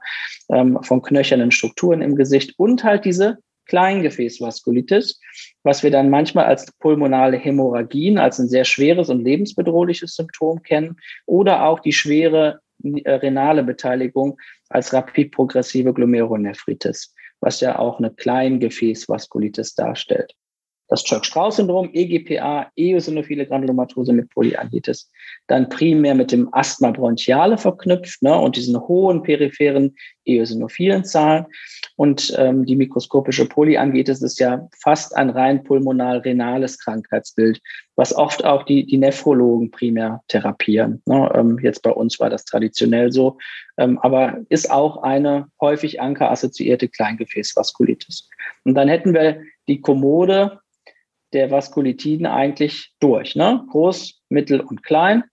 ähm, 0.48 0.78
von 0.82 1.02
knöchernen 1.02 1.50
Strukturen 1.50 2.00
im 2.00 2.14
Gesicht 2.14 2.54
und 2.58 2.84
halt 2.84 3.04
diese 3.04 3.38
Kleingefäßvaskulitis, 3.66 5.20
was 5.62 5.82
wir 5.82 5.90
dann 5.90 6.10
manchmal 6.10 6.44
als 6.46 6.70
pulmonale 6.78 7.36
Hämorrhagien, 7.36 8.18
als 8.18 8.38
ein 8.38 8.48
sehr 8.48 8.64
schweres 8.64 9.08
und 9.08 9.24
lebensbedrohliches 9.24 10.14
Symptom 10.14 10.62
kennen, 10.62 10.96
oder 11.26 11.64
auch 11.64 11.80
die 11.80 11.92
schwere 11.92 12.60
renale 13.04 13.62
Beteiligung 13.62 14.38
als 14.68 14.92
rapid 14.92 15.32
progressive 15.32 15.92
Glomerulonephritis, 15.92 17.14
was 17.40 17.60
ja 17.60 17.78
auch 17.78 17.98
eine 17.98 18.12
Kleingefäßvaskulitis 18.12 19.74
darstellt. 19.74 20.34
Das 20.92 21.04
Church-Strauss-Syndrom, 21.04 21.88
EGPA, 21.94 22.70
eosinophile 22.76 23.46
Granulomatose 23.46 24.12
mit 24.12 24.28
Polyangitis, 24.28 25.10
dann 25.46 25.70
primär 25.70 26.14
mit 26.14 26.32
dem 26.32 26.52
Asthma 26.52 26.90
bronchiale 26.90 27.56
verknüpft 27.56 28.22
ne, 28.22 28.38
und 28.38 28.56
diesen 28.56 28.78
hohen 28.78 29.22
peripheren 29.22 29.94
eosinophilen 30.26 31.06
Zahlen. 31.06 31.46
Und 31.96 32.34
ähm, 32.36 32.66
die 32.66 32.76
mikroskopische 32.76 33.46
Polyangitis 33.46 34.20
ist 34.20 34.38
ja 34.38 34.68
fast 34.82 35.16
ein 35.16 35.30
rein 35.30 35.64
pulmonal-renales 35.64 36.78
Krankheitsbild, 36.78 37.58
was 37.96 38.14
oft 38.14 38.44
auch 38.44 38.64
die, 38.64 38.84
die 38.84 38.98
Nephrologen 38.98 39.70
primär 39.70 40.20
therapieren. 40.28 41.00
Ne? 41.06 41.32
Ähm, 41.34 41.58
jetzt 41.62 41.80
bei 41.80 41.90
uns 41.90 42.20
war 42.20 42.28
das 42.28 42.44
traditionell 42.44 43.10
so, 43.12 43.38
ähm, 43.78 43.98
aber 44.00 44.40
ist 44.50 44.70
auch 44.70 45.02
eine 45.02 45.46
häufig 45.58 46.02
ankerassoziierte 46.02 46.88
Kleingefäßvaskulitis. 46.88 48.28
Und 48.64 48.74
dann 48.74 48.88
hätten 48.88 49.14
wir 49.14 49.40
die 49.68 49.80
Kommode 49.80 50.58
der 51.32 51.50
Vaskulitiden 51.50 52.26
eigentlich 52.26 52.92
durch. 53.00 53.36
Ne? 53.36 53.64
Groß, 53.70 54.22
mittel 54.28 54.60
und 54.60 54.82
klein. 54.82 55.24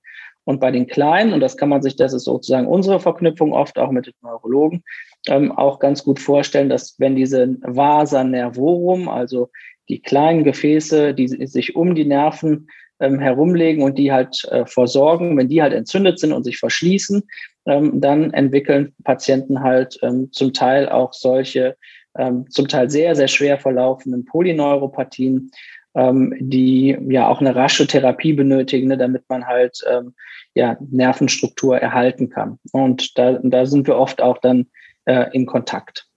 Und 0.45 0.59
bei 0.59 0.71
den 0.71 0.87
Kleinen, 0.87 1.33
und 1.33 1.41
das 1.41 1.57
kann 1.57 1.69
man 1.69 1.83
sich, 1.83 1.95
das 1.95 2.11
ist 2.11 2.23
sozusagen 2.23 2.67
unsere 2.67 2.99
Verknüpfung 2.99 3.53
oft 3.53 3.77
auch 3.77 3.91
mit 3.91 4.07
den 4.07 4.13
Neurologen, 4.21 4.83
ähm, 5.27 5.51
auch 5.51 5.77
ganz 5.79 6.03
gut 6.03 6.19
vorstellen, 6.19 6.69
dass 6.69 6.95
wenn 6.97 7.15
diese 7.15 7.55
Vasa 7.61 8.23
nervorum, 8.23 9.09
also 9.09 9.51
die 9.89 10.01
kleinen 10.01 10.43
Gefäße, 10.43 11.13
die 11.13 11.27
sich 11.27 11.75
um 11.75 11.93
die 11.93 12.05
Nerven 12.05 12.67
ähm, 12.99 13.19
herumlegen 13.19 13.83
und 13.83 13.97
die 13.97 14.11
halt 14.11 14.43
äh, 14.49 14.65
versorgen, 14.65 15.37
wenn 15.37 15.49
die 15.49 15.61
halt 15.61 15.73
entzündet 15.73 16.19
sind 16.19 16.33
und 16.33 16.43
sich 16.43 16.57
verschließen, 16.57 17.23
ähm, 17.67 18.01
dann 18.01 18.33
entwickeln 18.33 18.93
Patienten 19.03 19.61
halt 19.61 19.99
ähm, 20.01 20.31
zum 20.31 20.53
Teil 20.53 20.89
auch 20.89 21.13
solche 21.13 21.75
ähm, 22.17 22.49
zum 22.49 22.67
Teil 22.67 22.89
sehr, 22.89 23.15
sehr 23.15 23.27
schwer 23.27 23.59
verlaufenden 23.59 24.25
Polyneuropathien, 24.25 25.51
ähm, 25.95 26.33
die 26.39 26.97
ja 27.09 27.27
auch 27.27 27.41
eine 27.41 27.55
rasche 27.55 27.87
Therapie 27.87 28.33
benötigen, 28.33 28.87
ne, 28.87 28.97
damit 28.97 29.23
man 29.29 29.45
halt 29.45 29.79
ähm, 29.89 30.13
ja, 30.53 30.77
Nervenstruktur 30.79 31.77
erhalten 31.77 32.29
kann. 32.29 32.59
Und 32.71 33.17
da, 33.17 33.39
da 33.41 33.65
sind 33.65 33.87
wir 33.87 33.97
oft 33.97 34.21
auch 34.21 34.37
dann 34.37 34.67
äh, 35.05 35.25
in 35.33 35.45
Kontakt. 35.45 36.07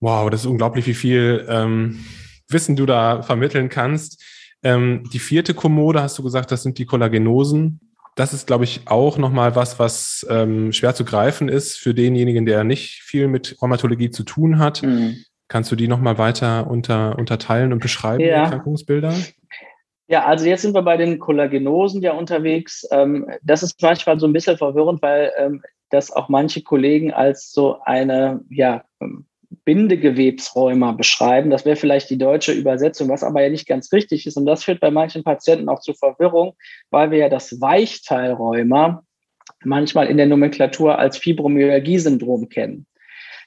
Wow, 0.00 0.30
das 0.30 0.40
ist 0.40 0.46
unglaublich, 0.46 0.86
wie 0.86 0.94
viel 0.94 1.46
ähm, 1.48 2.04
Wissen 2.48 2.76
du 2.76 2.86
da 2.86 3.22
vermitteln 3.22 3.68
kannst. 3.68 4.22
Ähm, 4.62 5.08
die 5.12 5.18
vierte 5.18 5.54
Kommode, 5.54 6.02
hast 6.02 6.18
du 6.18 6.22
gesagt, 6.22 6.50
das 6.50 6.62
sind 6.62 6.78
die 6.78 6.86
Kollagenosen. 6.86 7.80
Das 8.14 8.32
ist, 8.32 8.48
glaube 8.48 8.64
ich, 8.64 8.82
auch 8.86 9.18
nochmal 9.18 9.54
was, 9.54 9.78
was 9.78 10.26
ähm, 10.28 10.72
schwer 10.72 10.94
zu 10.94 11.04
greifen 11.04 11.48
ist 11.48 11.76
für 11.78 11.94
denjenigen, 11.94 12.46
der 12.46 12.64
nicht 12.64 13.02
viel 13.02 13.28
mit 13.28 13.56
Rheumatologie 13.62 14.10
zu 14.10 14.24
tun 14.24 14.58
hat. 14.58 14.82
Mhm. 14.82 15.18
Kannst 15.48 15.72
du 15.72 15.76
die 15.76 15.88
nochmal 15.88 16.18
weiter 16.18 16.70
unter, 16.70 17.18
unterteilen 17.18 17.72
und 17.72 17.80
beschreiben, 17.80 18.20
ja. 18.20 18.26
die 18.26 18.32
Erkrankungsbilder? 18.44 19.14
Ja, 20.06 20.24
also 20.24 20.46
jetzt 20.46 20.62
sind 20.62 20.74
wir 20.74 20.82
bei 20.82 20.96
den 20.96 21.18
Kollagenosen 21.18 22.00
ja 22.02 22.12
unterwegs. 22.12 22.86
Ähm, 22.90 23.30
das 23.42 23.62
ist 23.62 23.80
manchmal 23.82 24.18
so 24.18 24.26
ein 24.26 24.32
bisschen 24.32 24.56
verwirrend, 24.56 25.02
weil 25.02 25.32
ähm, 25.38 25.62
das 25.90 26.10
auch 26.10 26.28
manche 26.28 26.62
Kollegen 26.62 27.12
als 27.12 27.52
so 27.52 27.78
eine 27.84 28.40
ja, 28.50 28.84
Bindegewebsrheuma 29.64 30.92
beschreiben. 30.92 31.50
Das 31.50 31.64
wäre 31.64 31.76
vielleicht 31.76 32.10
die 32.10 32.18
deutsche 32.18 32.52
Übersetzung, 32.52 33.08
was 33.08 33.22
aber 33.22 33.42
ja 33.42 33.50
nicht 33.50 33.66
ganz 33.66 33.92
richtig 33.92 34.26
ist. 34.26 34.36
Und 34.36 34.46
das 34.46 34.64
führt 34.64 34.80
bei 34.80 34.90
manchen 34.90 35.24
Patienten 35.24 35.68
auch 35.68 35.80
zu 35.80 35.94
Verwirrung, 35.94 36.54
weil 36.90 37.10
wir 37.10 37.18
ja 37.18 37.28
das 37.28 37.60
Weichteilrheuma 37.60 39.02
manchmal 39.64 40.06
in 40.06 40.16
der 40.16 40.26
Nomenklatur 40.26 40.98
als 40.98 41.18
Fibromyalgie-Syndrom 41.18 42.48
kennen. 42.48 42.86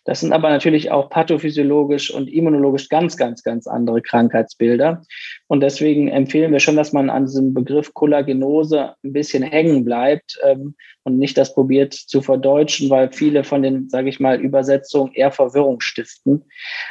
Das 0.03 0.21
sind 0.21 0.33
aber 0.33 0.49
natürlich 0.49 0.89
auch 0.89 1.09
pathophysiologisch 1.09 2.11
und 2.11 2.27
immunologisch 2.27 2.89
ganz, 2.89 3.17
ganz, 3.17 3.43
ganz 3.43 3.67
andere 3.67 4.01
Krankheitsbilder. 4.01 5.03
Und 5.47 5.61
deswegen 5.61 6.07
empfehlen 6.07 6.51
wir 6.51 6.59
schon, 6.59 6.75
dass 6.75 6.91
man 6.91 7.11
an 7.11 7.25
diesem 7.25 7.53
Begriff 7.53 7.93
Kollagenose 7.93 8.95
ein 9.03 9.13
bisschen 9.13 9.43
hängen 9.43 9.85
bleibt 9.85 10.39
ähm, 10.43 10.75
und 11.03 11.19
nicht 11.19 11.37
das 11.37 11.53
probiert 11.53 11.93
zu 11.93 12.21
verdeutschen, 12.21 12.89
weil 12.89 13.11
viele 13.11 13.43
von 13.43 13.61
den, 13.61 13.89
sage 13.89 14.09
ich 14.09 14.19
mal, 14.19 14.39
Übersetzungen 14.39 15.13
eher 15.13 15.31
Verwirrung 15.31 15.81
stiften. 15.81 16.45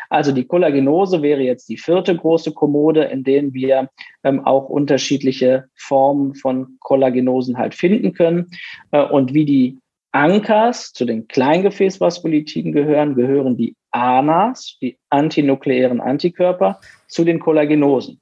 Also 0.09 0.31
die 0.31 0.45
Kollagenose 0.45 1.21
wäre 1.21 1.43
jetzt 1.43 1.69
die 1.69 1.79
vierte 1.79 2.17
große 2.17 2.53
Kommode, 2.53 3.05
in 3.05 3.25
denen 3.25 3.55
wir 3.55 3.91
ähm, 4.23 4.45
auch 4.45 4.69
unterschiedliche 4.69 5.65
Formen 5.75 6.35
von 6.37 6.77
Kollagenosen 6.79 7.59
halt 7.59 7.75
finden 7.75 8.13
können. 8.13 8.51
Äh, 8.93 9.03
und 9.03 9.35
wie 9.35 9.45
die 9.45 9.79
Ankers 10.13 10.93
zu 10.93 11.05
den 11.05 11.29
Kleingefäßvaskulitiden 11.29 12.73
gehören, 12.73 13.15
gehören 13.15 13.57
die 13.57 13.77
ANAs, 13.91 14.77
die 14.81 14.99
antinukleären 15.09 16.01
Antikörper, 16.01 16.81
zu 17.09 17.25
den 17.25 17.41
Kollagenosen. 17.41 18.21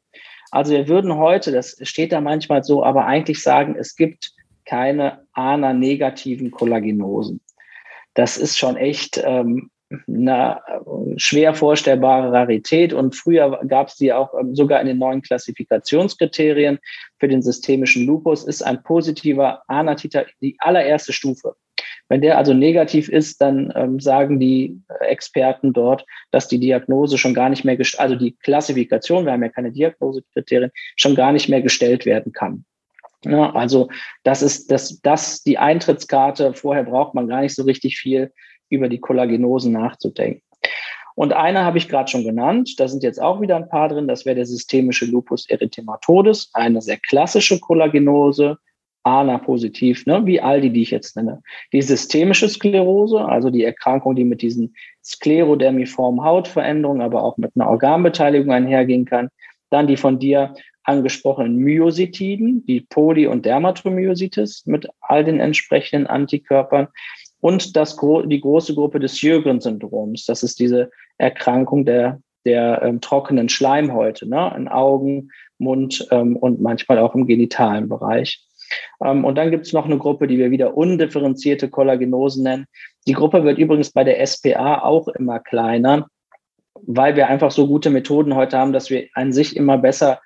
Also 0.51 0.73
wir 0.73 0.89
würden 0.89 1.17
heute, 1.17 1.53
das 1.53 1.77
steht 1.83 2.13
da 2.13 2.21
manchmal 2.21 2.65
so, 2.65 2.85
aber 2.85 3.07
eigentlich 3.07 3.43
sagen, 3.43 3.77
es 3.79 3.97
gibt 3.97 4.33
keine 4.65 5.27
ANA-negativen 5.33 6.51
Kollagenosen. 6.51 7.41
Das 8.15 8.37
ist 8.37 8.59
schon 8.59 8.77
echt 8.77 9.21
ähm, 9.25 9.71
eine 10.07 10.61
schwer 11.17 11.55
vorstellbare 11.55 12.33
Rarität. 12.33 12.93
Und 12.93 13.15
früher 13.15 13.61
gab 13.67 13.89
es 13.89 13.97
die 13.97 14.13
auch 14.13 14.35
ähm, 14.39 14.55
sogar 14.55 14.81
in 14.81 14.87
den 14.87 14.99
neuen 14.99 15.23
Klassifikationskriterien 15.23 16.79
für 17.19 17.29
den 17.29 17.43
systemischen 17.43 18.07
Lupus, 18.07 18.45
ist 18.45 18.63
ein 18.63 18.83
positiver 18.83 19.63
ANA-Titer 19.69 20.27
die 20.41 20.57
allererste 20.59 21.13
Stufe. 21.13 21.55
Wenn 22.09 22.23
der 22.23 22.39
also 22.39 22.55
negativ 22.55 23.09
ist, 23.09 23.41
dann 23.41 23.73
ähm, 23.77 24.01
sagen 24.01 24.41
die 24.41 24.81
Experten 25.01 25.73
dort, 25.73 26.07
dass 26.31 26.49
die 26.49 26.59
Diagnose 26.59 27.19
schon 27.19 27.35
gar 27.35 27.49
nicht 27.51 27.65
mehr, 27.65 27.79
also 27.99 28.15
die 28.17 28.33
Klassifikation, 28.37 29.25
wir 29.25 29.33
haben 29.33 29.43
ja 29.43 29.51
keine 29.51 29.73
Diagnosekriterien, 29.73 30.71
schon 30.97 31.15
gar 31.15 31.33
nicht 31.33 31.49
mehr 31.49 31.61
gestellt 31.61 32.07
werden 32.07 32.33
kann. 32.33 32.65
Ja, 33.25 33.51
also 33.55 33.89
das 34.23 34.43
ist 34.43 34.71
das, 34.71 35.01
das 35.01 35.43
die 35.43 35.59
Eintrittskarte. 35.59 36.55
Vorher 36.55 36.85
braucht 36.85 37.15
man 37.15 37.27
gar 37.27 37.41
nicht 37.41 37.55
so 37.55 37.65
richtig 37.65 37.99
viel 37.99 38.33
über 38.71 38.89
die 38.89 39.01
Kollagenosen 39.01 39.73
nachzudenken. 39.73 40.43
Und 41.15 41.33
eine 41.33 41.65
habe 41.65 41.79
ich 41.79 41.89
gerade 41.89 42.09
schon 42.09 42.23
genannt, 42.23 42.79
da 42.79 42.87
sind 42.87 43.03
jetzt 43.03 43.21
auch 43.21 43.41
wieder 43.41 43.57
ein 43.57 43.69
paar 43.69 43.89
drin, 43.89 44.07
das 44.07 44.25
wäre 44.25 44.37
der 44.37 44.47
systemische 44.47 45.05
Lupus 45.05 45.51
erythematodes, 45.51 46.51
eine 46.53 46.81
sehr 46.81 46.99
klassische 46.99 47.59
Kollagenose, 47.59 48.59
ANA-positiv, 49.09 50.05
ne, 50.07 50.25
wie 50.27 50.41
all 50.41 50.61
die, 50.61 50.71
die 50.71 50.83
ich 50.83 50.91
jetzt 50.91 51.17
nenne. 51.17 51.43
Die 51.73 51.83
systemische 51.83 52.49
Sklerose, 52.49 53.25
also 53.25 53.51
die 53.51 53.65
Erkrankung, 53.65 54.15
die 54.15 54.25
mit 54.25 54.43
diesen 54.43 54.75
sklerodermiformen 55.03 56.23
Hautveränderungen, 56.25 57.03
aber 57.03 57.23
auch 57.23 57.39
mit 57.39 57.53
einer 57.57 57.71
Organbeteiligung 57.71 58.53
einhergehen 58.53 59.07
kann. 59.07 59.31
Dann 59.71 59.87
die 59.87 59.97
von 59.97 60.19
dir 60.19 60.55
angesprochenen 60.85 61.57
Myositiden, 61.57 62.65
die 62.67 62.81
Poly- 62.81 63.27
und 63.27 63.45
Dermatomyositis 63.45 64.65
mit 64.67 64.89
all 65.01 65.25
den 65.25 65.41
entsprechenden 65.41 66.07
Antikörpern 66.07 66.89
und 67.41 67.77
das, 67.77 67.97
die 67.97 68.41
große 68.41 68.75
Gruppe 68.75 69.01
des 69.01 69.19
Sjögren-Syndroms. 69.19 70.27
Das 70.27 70.43
ist 70.43 70.59
diese 70.59 70.91
Erkrankung 71.19 71.85
der, 71.85 72.21
der 72.45 72.83
ähm, 72.83 73.01
trockenen 73.01 73.49
Schleimhäute 73.49 74.29
ne, 74.29 74.53
in 74.57 74.69
Augen, 74.69 75.31
Mund 75.59 76.07
ähm, 76.11 76.37
und 76.37 76.61
manchmal 76.61 76.99
auch 76.99 77.15
im 77.15 77.27
genitalen 77.27 77.89
Bereich. 77.89 78.48
Ähm, 79.05 79.25
und 79.25 79.37
dann 79.37 79.51
gibt 79.51 79.67
es 79.67 79.73
noch 79.73 79.87
eine 79.87 79.99
Gruppe, 79.99 80.27
die 80.27 80.39
wir 80.39 80.51
wieder 80.51 80.77
undifferenzierte 80.77 81.69
Kollagenosen 81.69 82.45
nennen. 82.45 82.67
Die 83.07 83.13
Gruppe 83.13 83.45
wird 83.45 83.59
übrigens 83.59 83.91
bei 83.91 84.05
der 84.05 84.25
SPA 84.27 84.81
auch 84.83 85.09
immer 85.09 85.39
kleiner, 85.41 86.09
weil 86.75 87.17
wir 87.17 87.29
einfach 87.29 87.51
so 87.51 87.67
gute 87.67 87.91
Methoden 87.91 88.35
heute 88.35 88.59
haben, 88.59 88.73
dass 88.73 88.91
wir 88.91 89.09
an 89.15 89.33
sich 89.33 89.57
immer 89.57 89.79
besser 89.79 90.21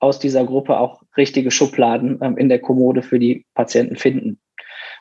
aus 0.00 0.18
dieser 0.18 0.44
Gruppe 0.44 0.78
auch 0.78 1.02
richtige 1.16 1.50
Schubladen 1.50 2.18
ähm, 2.22 2.36
in 2.36 2.48
der 2.48 2.58
Kommode 2.58 3.02
für 3.02 3.18
die 3.18 3.46
Patienten 3.54 3.96
finden. 3.96 4.41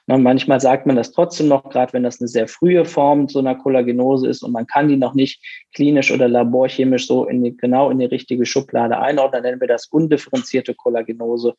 Na, 0.08 0.18
manchmal 0.18 0.60
sagt 0.60 0.88
man 0.88 0.96
das 0.96 1.12
trotzdem 1.12 1.48
noch, 1.48 1.70
gerade 1.70 1.94
wenn 1.94 2.04
das 2.04 2.20
eine 2.20 2.28
sehr 2.28 2.48
frühe 2.48 2.86
Form 2.86 3.30
so 3.30 3.40
einer 3.40 3.56
Kollagenose 3.56 4.28
ist 4.28 4.42
und 4.42 4.52
man 4.52 4.66
kann 4.66 4.88
die 4.88 4.98
noch 4.98 5.14
nicht 5.14 5.44
klinisch 5.74 6.12
oder 6.12 6.28
laborchemisch 6.28 7.08
so 7.08 7.26
in 7.26 7.44
die, 7.44 7.56
genau 7.56 7.92
in 7.92 8.00
die 8.00 8.06
richtige 8.06 8.46
Schublade 8.46 8.98
einordnen, 9.00 9.44
nennen 9.44 9.62
wir 9.62 9.68
das 9.68 9.86
undifferenzierte 9.88 10.74
Kollagenose. 10.74 11.56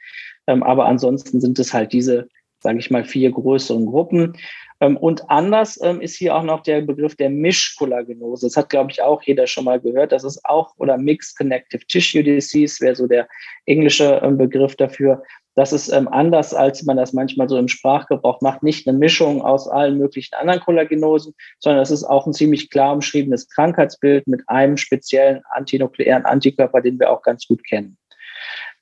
Ähm, 0.48 0.62
aber 0.64 0.87
ansonsten 0.87 1.40
sind 1.40 1.59
es 1.61 1.72
halt 1.72 1.92
diese, 1.92 2.28
sage 2.59 2.78
ich 2.78 2.90
mal, 2.90 3.05
vier 3.05 3.31
größeren 3.31 3.87
Gruppen. 3.87 4.37
Ähm, 4.81 4.96
und 4.96 5.31
anders 5.31 5.81
ähm, 5.81 6.00
ist 6.00 6.16
hier 6.16 6.35
auch 6.35 6.42
noch 6.42 6.64
der 6.64 6.81
Begriff 6.81 7.14
der 7.14 7.31
Mischkollagenose. 7.31 8.46
Das 8.46 8.57
hat, 8.57 8.70
glaube 8.70 8.90
ich, 8.90 9.00
auch 9.00 9.22
jeder 9.22 9.46
schon 9.46 9.64
mal 9.64 9.78
gehört. 9.78 10.11
Das 10.11 10.24
ist 10.24 10.44
auch, 10.44 10.74
oder 10.78 10.98
Mixed 10.98 11.38
Connective 11.38 11.87
Tissue 11.87 12.24
Disease 12.24 12.81
wäre 12.81 12.96
so 12.96 13.07
der 13.07 13.28
englische 13.66 14.20
Begriff 14.37 14.74
dafür. 14.74 15.22
Das 15.55 15.73
ist 15.73 15.91
ähm, 15.91 16.09
anders, 16.09 16.55
als 16.55 16.83
man 16.85 16.97
das 16.97 17.12
manchmal 17.12 17.49
so 17.49 17.59
im 17.59 17.69
Sprachgebrauch 17.69 18.41
macht, 18.41 18.62
nicht 18.62 18.88
eine 18.88 18.97
Mischung 18.97 19.43
aus 19.43 19.69
allen 19.69 19.99
möglichen 19.99 20.35
anderen 20.35 20.61
Kollagenosen, 20.61 21.35
sondern 21.59 21.83
es 21.83 21.91
ist 21.91 22.05
auch 22.05 22.27
ein 22.27 22.33
ziemlich 22.33 22.71
klar 22.71 22.95
umschriebenes 22.95 23.49
Krankheitsbild 23.49 24.27
mit 24.27 24.43
einem 24.49 24.77
speziellen 24.77 25.43
antinukleären 25.51 26.25
Antikörper, 26.25 26.81
den 26.81 26.99
wir 26.99 27.11
auch 27.11 27.23
ganz 27.23 27.47
gut 27.47 27.65
kennen. 27.65 27.99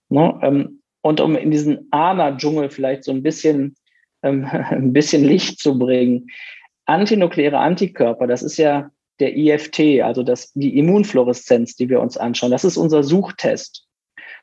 Ne? 0.09 0.39
Ähm, 0.43 0.83
und 1.03 1.21
um 1.21 1.35
in 1.35 1.51
diesen 1.51 1.89
ANA-Dschungel 1.91 2.71
vielleicht 2.71 3.05
so 3.05 3.11
ein 3.11 3.23
bisschen, 3.23 3.75
ähm, 4.23 4.45
ein 4.51 4.93
bisschen 4.93 5.25
Licht 5.25 5.59
zu 5.59 5.79
bringen, 5.79 6.29
antinukleäre 6.87 7.59
Antikörper, 7.59 8.27
das 8.27 8.43
ist 8.43 8.59
ja 8.59 8.91
der 9.19 9.37
IFT, 9.37 10.03
also 10.03 10.23
das, 10.23 10.53
die 10.55 10.79
Immunfluoreszenz, 10.79 11.77
die 11.77 11.89
wir 11.89 12.01
uns 12.01 12.17
anschauen. 12.17 12.51
Das 12.51 12.65
ist 12.65 12.77
unser 12.77 13.03
Suchtest. 13.03 13.87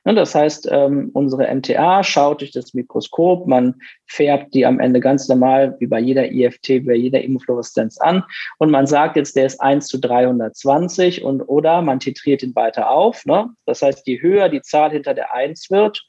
Ne, 0.06 0.14
das 0.14 0.36
heißt, 0.36 0.68
ähm, 0.72 1.10
unsere 1.14 1.54
MTA 1.54 2.04
schaut 2.04 2.42
durch 2.42 2.52
das 2.52 2.74
Mikroskop, 2.74 3.48
man 3.48 3.76
färbt 4.06 4.54
die 4.54 4.66
am 4.66 4.80
Ende 4.80 5.00
ganz 5.00 5.28
normal, 5.28 5.76
wie 5.80 5.88
bei 5.88 6.00
jeder 6.00 6.32
IFT, 6.32 6.86
bei 6.86 6.96
jeder 6.96 7.22
Immunfluoreszenz 7.22 7.98
an 8.00 8.24
und 8.58 8.72
man 8.72 8.88
sagt 8.88 9.18
jetzt, 9.18 9.36
der 9.36 9.46
ist 9.46 9.60
1 9.60 9.88
zu 9.88 10.00
320 10.00 11.24
und 11.24 11.42
oder 11.42 11.82
man 11.82 12.00
titriert 12.00 12.44
ihn 12.44 12.56
weiter 12.56 12.90
auf. 12.90 13.26
Ne? 13.26 13.50
Das 13.66 13.82
heißt, 13.82 14.08
je 14.08 14.22
höher 14.22 14.50
die 14.50 14.62
Zahl 14.62 14.92
hinter 14.92 15.14
der 15.14 15.34
1 15.34 15.70
wird, 15.72 16.06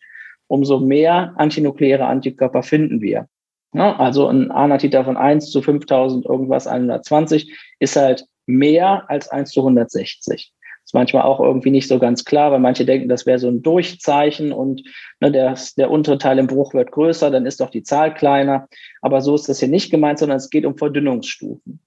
umso 0.46 0.78
mehr 0.80 1.34
antinukleäre 1.36 2.06
Antikörper 2.06 2.62
finden 2.62 3.00
wir. 3.00 3.26
Ne? 3.72 3.98
Also 3.98 4.28
ein 4.28 4.50
A-Titer 4.50 5.04
von 5.04 5.16
1 5.16 5.50
zu 5.50 5.62
5000 5.62 6.24
irgendwas 6.24 6.66
120 6.66 7.56
ist 7.80 7.96
halt 7.96 8.24
mehr 8.46 9.04
als 9.08 9.28
1 9.28 9.50
zu 9.50 9.60
160 9.60 10.52
ist 10.88 10.94
manchmal 10.94 11.24
auch 11.24 11.38
irgendwie 11.38 11.70
nicht 11.70 11.86
so 11.86 11.98
ganz 11.98 12.24
klar, 12.24 12.50
weil 12.50 12.60
manche 12.60 12.86
denken, 12.86 13.10
das 13.10 13.26
wäre 13.26 13.38
so 13.38 13.48
ein 13.48 13.60
Durchzeichen 13.60 14.52
und 14.52 14.82
ne, 15.20 15.30
der, 15.30 15.54
der 15.76 15.90
untere 15.90 16.16
Teil 16.16 16.38
im 16.38 16.46
Bruch 16.46 16.72
wird 16.72 16.92
größer, 16.92 17.30
dann 17.30 17.44
ist 17.44 17.60
doch 17.60 17.68
die 17.68 17.82
Zahl 17.82 18.14
kleiner. 18.14 18.68
Aber 19.02 19.20
so 19.20 19.34
ist 19.34 19.50
das 19.50 19.60
hier 19.60 19.68
nicht 19.68 19.90
gemeint, 19.90 20.18
sondern 20.18 20.38
es 20.38 20.48
geht 20.48 20.64
um 20.64 20.78
Verdünnungsstufen. 20.78 21.80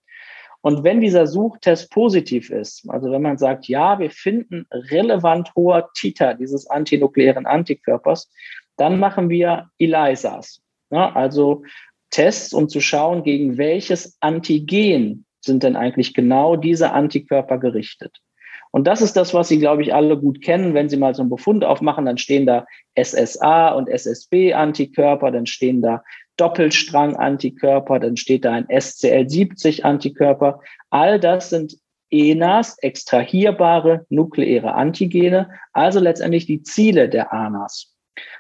Und 0.61 0.83
wenn 0.83 1.01
dieser 1.01 1.25
Suchtest 1.25 1.89
positiv 1.89 2.51
ist, 2.51 2.87
also 2.89 3.09
wenn 3.09 3.23
man 3.23 3.39
sagt, 3.39 3.67
ja, 3.67 3.97
wir 3.97 4.11
finden 4.11 4.67
relevant 4.71 5.51
hoher 5.55 5.89
Titer 5.95 6.35
dieses 6.35 6.67
antinukleären 6.67 7.47
Antikörpers, 7.47 8.31
dann 8.77 8.99
machen 8.99 9.29
wir 9.29 9.71
ELISAs. 9.79 10.61
Ja, 10.91 11.11
also 11.11 11.63
Tests, 12.11 12.53
um 12.53 12.69
zu 12.69 12.79
schauen, 12.79 13.23
gegen 13.23 13.57
welches 13.57 14.15
Antigen 14.19 15.25
sind 15.39 15.63
denn 15.63 15.75
eigentlich 15.75 16.13
genau 16.13 16.55
diese 16.55 16.91
Antikörper 16.91 17.57
gerichtet. 17.57 18.21
Und 18.71 18.87
das 18.87 19.01
ist 19.01 19.17
das, 19.17 19.33
was 19.33 19.49
Sie, 19.49 19.59
glaube 19.59 19.81
ich, 19.81 19.93
alle 19.93 20.17
gut 20.17 20.41
kennen. 20.41 20.73
Wenn 20.73 20.89
Sie 20.89 20.97
mal 20.97 21.13
so 21.13 21.21
einen 21.21 21.29
Befund 21.29 21.63
aufmachen, 21.65 22.05
dann 22.05 22.17
stehen 22.17 22.45
da 22.45 22.65
SSA 22.99 23.69
und 23.69 23.89
SSB-Antikörper, 23.89 25.31
dann 25.31 25.45
stehen 25.45 25.81
da 25.81 26.03
Doppelstrang-Antikörper, 26.37 27.99
dann 27.99 28.15
steht 28.17 28.45
da 28.45 28.53
ein 28.53 28.67
SCL70-Antikörper. 28.67 30.61
All 30.89 31.19
das 31.19 31.49
sind 31.49 31.77
ENAs, 32.09 32.77
extrahierbare 32.79 34.05
nukleäre 34.09 34.73
Antigene, 34.73 35.49
also 35.73 35.99
letztendlich 35.99 36.45
die 36.45 36.63
Ziele 36.63 37.09
der 37.09 37.33
ANAs. 37.33 37.93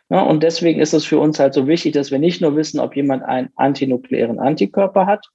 Ja, 0.09 0.21
und 0.21 0.43
deswegen 0.43 0.81
ist 0.81 0.93
es 0.93 1.05
für 1.05 1.19
uns 1.19 1.39
halt 1.39 1.53
so 1.53 1.67
wichtig, 1.67 1.93
dass 1.93 2.11
wir 2.11 2.19
nicht 2.19 2.41
nur 2.41 2.55
wissen, 2.55 2.79
ob 2.79 2.95
jemand 2.95 3.23
einen 3.23 3.49
antinukleären 3.55 4.39
Antikörper 4.39 5.05
hat, 5.05 5.25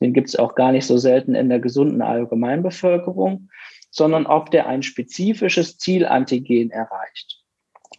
den 0.00 0.12
gibt 0.12 0.28
es 0.28 0.36
auch 0.36 0.54
gar 0.54 0.72
nicht 0.72 0.86
so 0.86 0.98
selten 0.98 1.34
in 1.34 1.48
der 1.48 1.60
gesunden 1.60 2.02
Allgemeinbevölkerung, 2.02 3.48
sondern 3.92 4.26
ob 4.26 4.50
der 4.50 4.66
ein 4.66 4.82
spezifisches 4.82 5.78
Zielantigen 5.78 6.70
erreicht. 6.70 7.42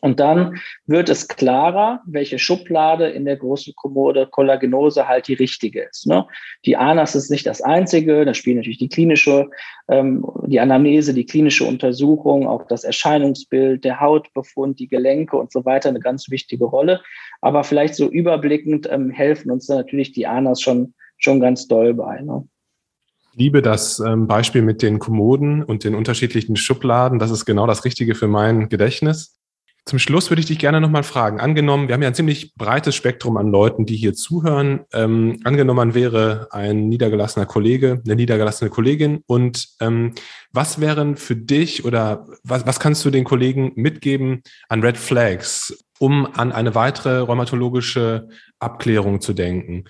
Und 0.02 0.20
dann 0.20 0.60
wird 0.86 1.08
es 1.08 1.30
klarer, 1.30 2.02
welche 2.06 2.38
Schublade 2.38 3.08
in 3.08 3.24
der 3.24 3.38
großen 3.38 3.74
Kommode 3.74 4.28
Kollagenose 4.28 5.08
halt 5.08 5.30
die 5.30 5.34
richtige 5.34 5.84
ist. 5.84 6.08
Ne? 6.08 6.28
Die 6.66 6.76
ANAS 6.76 7.16
ist 7.16 7.32
nicht 7.32 7.46
das 7.46 7.62
einzige, 7.62 8.26
da 8.26 8.34
spielt 8.34 8.58
natürlich 8.58 8.80
die 8.80 8.90
klinische, 8.90 9.50
ähm, 9.88 10.26
die 10.48 10.60
Anamnese, 10.60 11.14
die 11.14 11.26
klinische 11.26 11.64
Untersuchung, 11.64 12.48
auch 12.48 12.68
das 12.68 12.84
Erscheinungsbild, 12.84 13.86
der 13.86 14.02
Hautbefund, 14.02 14.78
die 14.78 14.90
Gelenke 14.90 15.38
und 15.38 15.54
so 15.54 15.64
weiter 15.64 15.88
eine 15.88 16.02
ganz 16.02 16.30
wichtige 16.30 16.66
Rolle. 16.66 17.02
Aber 17.40 17.64
vielleicht 17.64 17.96
so 17.96 18.10
überblickend 18.10 18.90
ähm, 18.92 19.10
helfen 19.10 19.52
uns 19.52 19.68
da 19.68 19.76
natürlich 19.76 20.12
die 20.12 20.28
ANAS 20.28 20.60
schon, 20.60 20.96
schon 21.18 21.40
ganz 21.40 21.70
doll 21.70 21.94
bei. 21.94 22.20
Ne? 22.20 22.46
Liebe 23.36 23.62
das 23.62 24.00
ähm, 24.00 24.28
Beispiel 24.28 24.62
mit 24.62 24.82
den 24.82 25.00
Kommoden 25.00 25.64
und 25.64 25.84
den 25.84 25.96
unterschiedlichen 25.96 26.56
Schubladen. 26.56 27.20
Das 27.20 27.32
ist 27.32 27.46
genau 27.46 27.68
das 27.68 27.86
Richtige 27.86 28.16
für 28.16 28.28
mein 28.28 28.70
Gedächtnis. 28.70 29.38
Zum 29.86 30.00
Schluss 30.00 30.32
würde 30.32 30.40
ich 30.40 30.46
dich 30.46 30.60
gerne 30.60 30.80
nochmal 30.80 31.04
fragen. 31.04 31.42
Angenommen, 31.42 31.90
wir 31.90 31.96
haben 31.96 32.02
ja 32.02 32.08
ein 32.08 32.16
ziemlich 32.16 32.56
breites 32.56 32.96
Spektrum 32.96 33.36
an 33.36 33.52
Leuten, 33.52 33.86
die 33.86 33.98
hier 33.98 34.14
zuhören. 34.14 34.86
Ähm, 34.94 35.42
angenommen, 35.44 35.94
wäre 35.94 36.48
ein 36.52 36.88
niedergelassener 36.88 37.46
Kollege, 37.46 38.02
eine 38.06 38.16
niedergelassene 38.16 38.70
Kollegin. 38.70 39.24
Und 39.26 39.68
ähm, 39.82 40.14
was 40.54 40.80
wären 40.80 41.18
für 41.18 41.36
dich 41.36 41.84
oder 41.84 42.26
was, 42.46 42.66
was 42.66 42.80
kannst 42.80 43.04
du 43.04 43.10
den 43.10 43.26
Kollegen 43.26 43.74
mitgeben 43.76 44.42
an 44.70 44.82
Red 44.82 44.98
Flags, 44.98 45.86
um 46.00 46.28
an 46.34 46.54
eine 46.54 46.76
weitere 46.76 47.20
rheumatologische 47.20 48.30
Abklärung 48.60 49.20
zu 49.20 49.34
denken? 49.34 49.84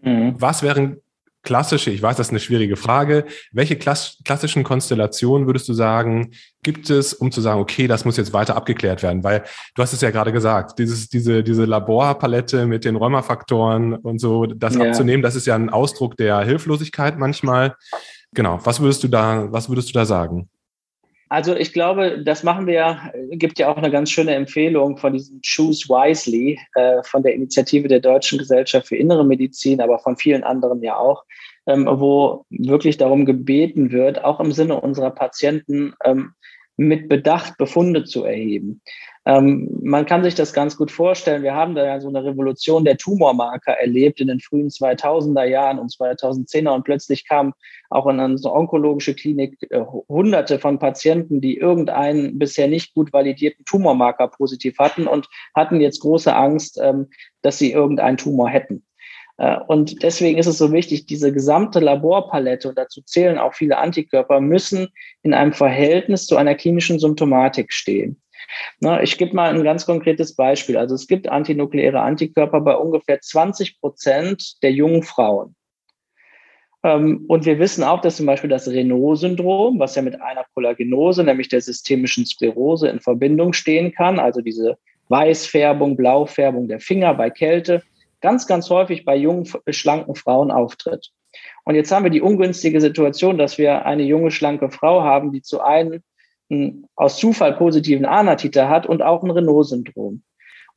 Mhm. 0.00 0.34
Was 0.38 0.62
wären 0.62 1.02
klassische, 1.46 1.90
ich 1.90 2.02
weiß, 2.02 2.16
das 2.16 2.26
ist 2.26 2.32
eine 2.32 2.40
schwierige 2.40 2.76
Frage, 2.76 3.24
welche 3.52 3.76
klassischen 3.76 4.64
Konstellationen 4.64 5.46
würdest 5.46 5.68
du 5.68 5.72
sagen, 5.72 6.32
gibt 6.62 6.90
es, 6.90 7.14
um 7.14 7.32
zu 7.32 7.40
sagen, 7.40 7.60
okay, 7.60 7.86
das 7.86 8.04
muss 8.04 8.16
jetzt 8.18 8.34
weiter 8.34 8.56
abgeklärt 8.56 9.02
werden? 9.02 9.24
Weil 9.24 9.44
du 9.74 9.82
hast 9.82 9.94
es 9.94 10.00
ja 10.02 10.10
gerade 10.10 10.32
gesagt, 10.32 10.78
dieses, 10.78 11.08
diese, 11.08 11.42
diese 11.42 11.64
Laborpalette 11.64 12.66
mit 12.66 12.84
den 12.84 12.96
Rheumafaktoren 12.96 13.94
und 13.94 14.20
so, 14.20 14.44
das 14.44 14.74
ja. 14.74 14.82
abzunehmen, 14.88 15.22
das 15.22 15.36
ist 15.36 15.46
ja 15.46 15.54
ein 15.54 15.70
Ausdruck 15.70 16.16
der 16.16 16.40
Hilflosigkeit 16.40 17.16
manchmal. 17.16 17.76
Genau, 18.34 18.58
was 18.64 18.80
würdest 18.80 19.04
du 19.04 19.08
da, 19.08 19.50
was 19.50 19.68
würdest 19.68 19.88
du 19.90 19.92
da 19.92 20.04
sagen? 20.04 20.50
Also 21.28 21.56
ich 21.56 21.72
glaube, 21.72 22.22
das 22.24 22.44
machen 22.44 22.66
wir, 22.66 23.00
gibt 23.30 23.58
ja 23.58 23.68
auch 23.68 23.76
eine 23.76 23.90
ganz 23.90 24.10
schöne 24.10 24.34
Empfehlung 24.34 24.96
von 24.96 25.12
diesem 25.12 25.40
Choose 25.42 25.88
Wisely, 25.88 26.58
äh, 26.74 27.02
von 27.02 27.22
der 27.22 27.34
Initiative 27.34 27.88
der 27.88 28.00
Deutschen 28.00 28.38
Gesellschaft 28.38 28.86
für 28.86 28.96
Innere 28.96 29.24
Medizin, 29.24 29.80
aber 29.80 29.98
von 29.98 30.16
vielen 30.16 30.44
anderen 30.44 30.82
ja 30.82 30.96
auch, 30.96 31.24
ähm, 31.66 31.88
wo 31.90 32.44
wirklich 32.50 32.96
darum 32.96 33.24
gebeten 33.24 33.90
wird, 33.90 34.22
auch 34.24 34.38
im 34.38 34.52
Sinne 34.52 34.80
unserer 34.80 35.10
Patienten 35.10 35.94
ähm, 36.04 36.32
mit 36.76 37.08
Bedacht 37.08 37.56
Befunde 37.58 38.04
zu 38.04 38.24
erheben. 38.24 38.80
Ähm, 39.26 39.68
man 39.82 40.06
kann 40.06 40.22
sich 40.22 40.36
das 40.36 40.52
ganz 40.52 40.76
gut 40.76 40.92
vorstellen. 40.92 41.42
Wir 41.42 41.54
haben 41.54 41.74
da 41.74 41.84
ja 41.84 42.00
so 42.00 42.08
eine 42.08 42.22
Revolution 42.24 42.84
der 42.84 42.96
Tumormarker 42.96 43.72
erlebt 43.72 44.20
in 44.20 44.28
den 44.28 44.38
frühen 44.38 44.68
2000er 44.68 45.44
Jahren 45.44 45.80
und 45.80 45.90
2010er 45.90 46.72
und 46.72 46.84
plötzlich 46.84 47.28
kamen 47.28 47.52
auch 47.90 48.06
in 48.06 48.20
unsere 48.20 48.54
onkologische 48.54 49.14
Klinik 49.14 49.58
äh, 49.70 49.80
hunderte 50.08 50.60
von 50.60 50.78
Patienten, 50.78 51.40
die 51.40 51.56
irgendeinen 51.56 52.38
bisher 52.38 52.68
nicht 52.68 52.94
gut 52.94 53.12
validierten 53.12 53.64
Tumormarker 53.64 54.28
positiv 54.28 54.78
hatten 54.78 55.08
und 55.08 55.26
hatten 55.56 55.80
jetzt 55.80 56.00
große 56.00 56.32
Angst, 56.32 56.78
ähm, 56.80 57.08
dass 57.42 57.58
sie 57.58 57.72
irgendeinen 57.72 58.18
Tumor 58.18 58.48
hätten. 58.48 58.84
Äh, 59.38 59.56
und 59.66 60.04
deswegen 60.04 60.38
ist 60.38 60.46
es 60.46 60.58
so 60.58 60.70
wichtig, 60.70 61.06
diese 61.06 61.32
gesamte 61.32 61.80
Laborpalette, 61.80 62.68
und 62.68 62.78
dazu 62.78 63.02
zählen 63.02 63.38
auch 63.38 63.54
viele 63.54 63.78
Antikörper, 63.78 64.40
müssen 64.40 64.86
in 65.22 65.34
einem 65.34 65.52
Verhältnis 65.52 66.26
zu 66.26 66.36
einer 66.36 66.54
klinischen 66.54 67.00
Symptomatik 67.00 67.72
stehen. 67.72 68.20
Na, 68.80 69.02
ich 69.02 69.18
gebe 69.18 69.34
mal 69.34 69.54
ein 69.54 69.64
ganz 69.64 69.86
konkretes 69.86 70.36
Beispiel. 70.36 70.76
Also 70.76 70.94
es 70.94 71.06
gibt 71.06 71.28
antinukleäre 71.28 72.00
Antikörper 72.00 72.60
bei 72.60 72.76
ungefähr 72.76 73.20
20 73.20 73.80
Prozent 73.80 74.62
der 74.62 74.72
jungen 74.72 75.02
Frauen. 75.02 75.54
Ähm, 76.82 77.24
und 77.28 77.44
wir 77.46 77.58
wissen 77.58 77.82
auch, 77.82 78.00
dass 78.00 78.16
zum 78.16 78.26
Beispiel 78.26 78.50
das 78.50 78.68
Renault-Syndrom, 78.68 79.78
was 79.78 79.96
ja 79.96 80.02
mit 80.02 80.20
einer 80.20 80.44
Kollagenose, 80.54 81.24
nämlich 81.24 81.48
der 81.48 81.60
systemischen 81.60 82.26
Sklerose, 82.26 82.88
in 82.88 83.00
Verbindung 83.00 83.52
stehen 83.52 83.92
kann, 83.92 84.18
also 84.18 84.40
diese 84.40 84.78
Weißfärbung, 85.08 85.96
Blaufärbung 85.96 86.68
der 86.68 86.80
Finger 86.80 87.14
bei 87.14 87.30
Kälte, 87.30 87.82
ganz, 88.20 88.46
ganz 88.46 88.70
häufig 88.70 89.04
bei 89.04 89.16
jungen, 89.16 89.48
schlanken 89.70 90.14
Frauen 90.14 90.50
auftritt. 90.50 91.10
Und 91.64 91.74
jetzt 91.74 91.90
haben 91.92 92.04
wir 92.04 92.10
die 92.10 92.22
ungünstige 92.22 92.80
Situation, 92.80 93.38
dass 93.38 93.58
wir 93.58 93.84
eine 93.84 94.04
junge, 94.04 94.30
schlanke 94.30 94.70
Frau 94.70 95.02
haben, 95.02 95.32
die 95.32 95.42
zu 95.42 95.60
einem 95.60 96.02
einen 96.50 96.86
aus 96.94 97.18
Zufall 97.18 97.54
positiven 97.54 98.04
ANA-Titer 98.04 98.68
hat 98.68 98.86
und 98.86 99.02
auch 99.02 99.22
ein 99.22 99.30
Renault-Syndrom. 99.30 100.22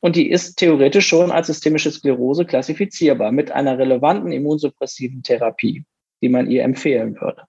Und 0.00 0.16
die 0.16 0.30
ist 0.30 0.56
theoretisch 0.56 1.06
schon 1.06 1.30
als 1.30 1.48
systemische 1.48 1.90
Sklerose 1.90 2.44
klassifizierbar 2.44 3.32
mit 3.32 3.52
einer 3.52 3.78
relevanten 3.78 4.32
immunsuppressiven 4.32 5.22
Therapie, 5.22 5.84
die 6.22 6.28
man 6.28 6.50
ihr 6.50 6.64
empfehlen 6.64 7.20
würde. 7.20 7.42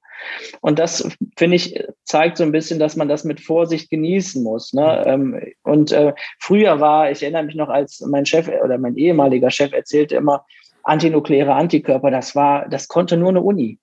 Und 0.60 0.78
das, 0.78 1.10
finde 1.38 1.56
ich, 1.56 1.84
zeigt 2.04 2.38
so 2.38 2.44
ein 2.44 2.52
bisschen, 2.52 2.78
dass 2.78 2.96
man 2.96 3.08
das 3.08 3.24
mit 3.24 3.40
Vorsicht 3.40 3.90
genießen 3.90 4.44
muss. 4.44 4.74
Ne? 4.74 5.04
Ähm, 5.08 5.42
und 5.64 5.92
äh, 5.92 6.14
früher 6.40 6.80
war, 6.80 7.10
ich 7.10 7.24
erinnere 7.24 7.44
mich 7.44 7.56
noch, 7.56 7.70
als 7.70 8.02
mein 8.02 8.26
Chef 8.26 8.50
oder 8.64 8.78
mein 8.78 8.98
ehemaliger 8.98 9.50
Chef 9.50 9.72
erzählte 9.74 10.16
immer, 10.16 10.46
antinukleäre 10.84 11.54
Antikörper, 11.54 12.12
das 12.12 12.36
war, 12.36 12.68
das 12.70 12.88
konnte 12.88 13.18
nur 13.18 13.30
eine 13.30 13.42
Uni. 13.42 13.80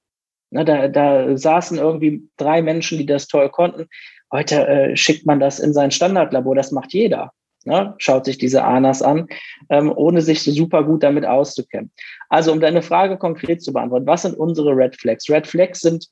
Ne, 0.51 0.64
da, 0.64 0.88
da 0.88 1.37
saßen 1.37 1.79
irgendwie 1.79 2.29
drei 2.37 2.62
Menschen, 2.62 2.98
die 2.98 3.07
das 3.07 3.29
toll 3.29 3.51
konnten. 3.51 3.87
Heute 4.33 4.67
äh, 4.67 4.97
schickt 4.97 5.27
man 5.27 5.41
das 5.41 5.59
in 5.59 5.73
sein 5.73 5.91
Standardlabor, 5.91 6.55
das 6.55 6.73
macht 6.73 6.93
jeder. 6.93 7.33
Ne? 7.64 7.95
Schaut 7.99 8.25
sich 8.25 8.38
diese 8.38 8.64
ANAs 8.64 9.03
an, 9.03 9.27
ähm, 9.69 9.93
ohne 9.95 10.23
sich 10.23 10.43
so 10.43 10.51
super 10.53 10.85
gut 10.85 11.03
damit 11.03 11.25
auszukennen. 11.25 11.91
Also, 12.29 12.53
um 12.53 12.61
deine 12.61 12.83
Frage 12.83 13.17
konkret 13.17 13.62
zu 13.62 13.73
beantworten, 13.73 14.07
was 14.07 14.23
sind 14.23 14.38
unsere 14.38 14.77
Red 14.77 14.97
Flags? 14.97 15.29
Red 15.29 15.47
Flags 15.47 15.81
sind, 15.81 16.07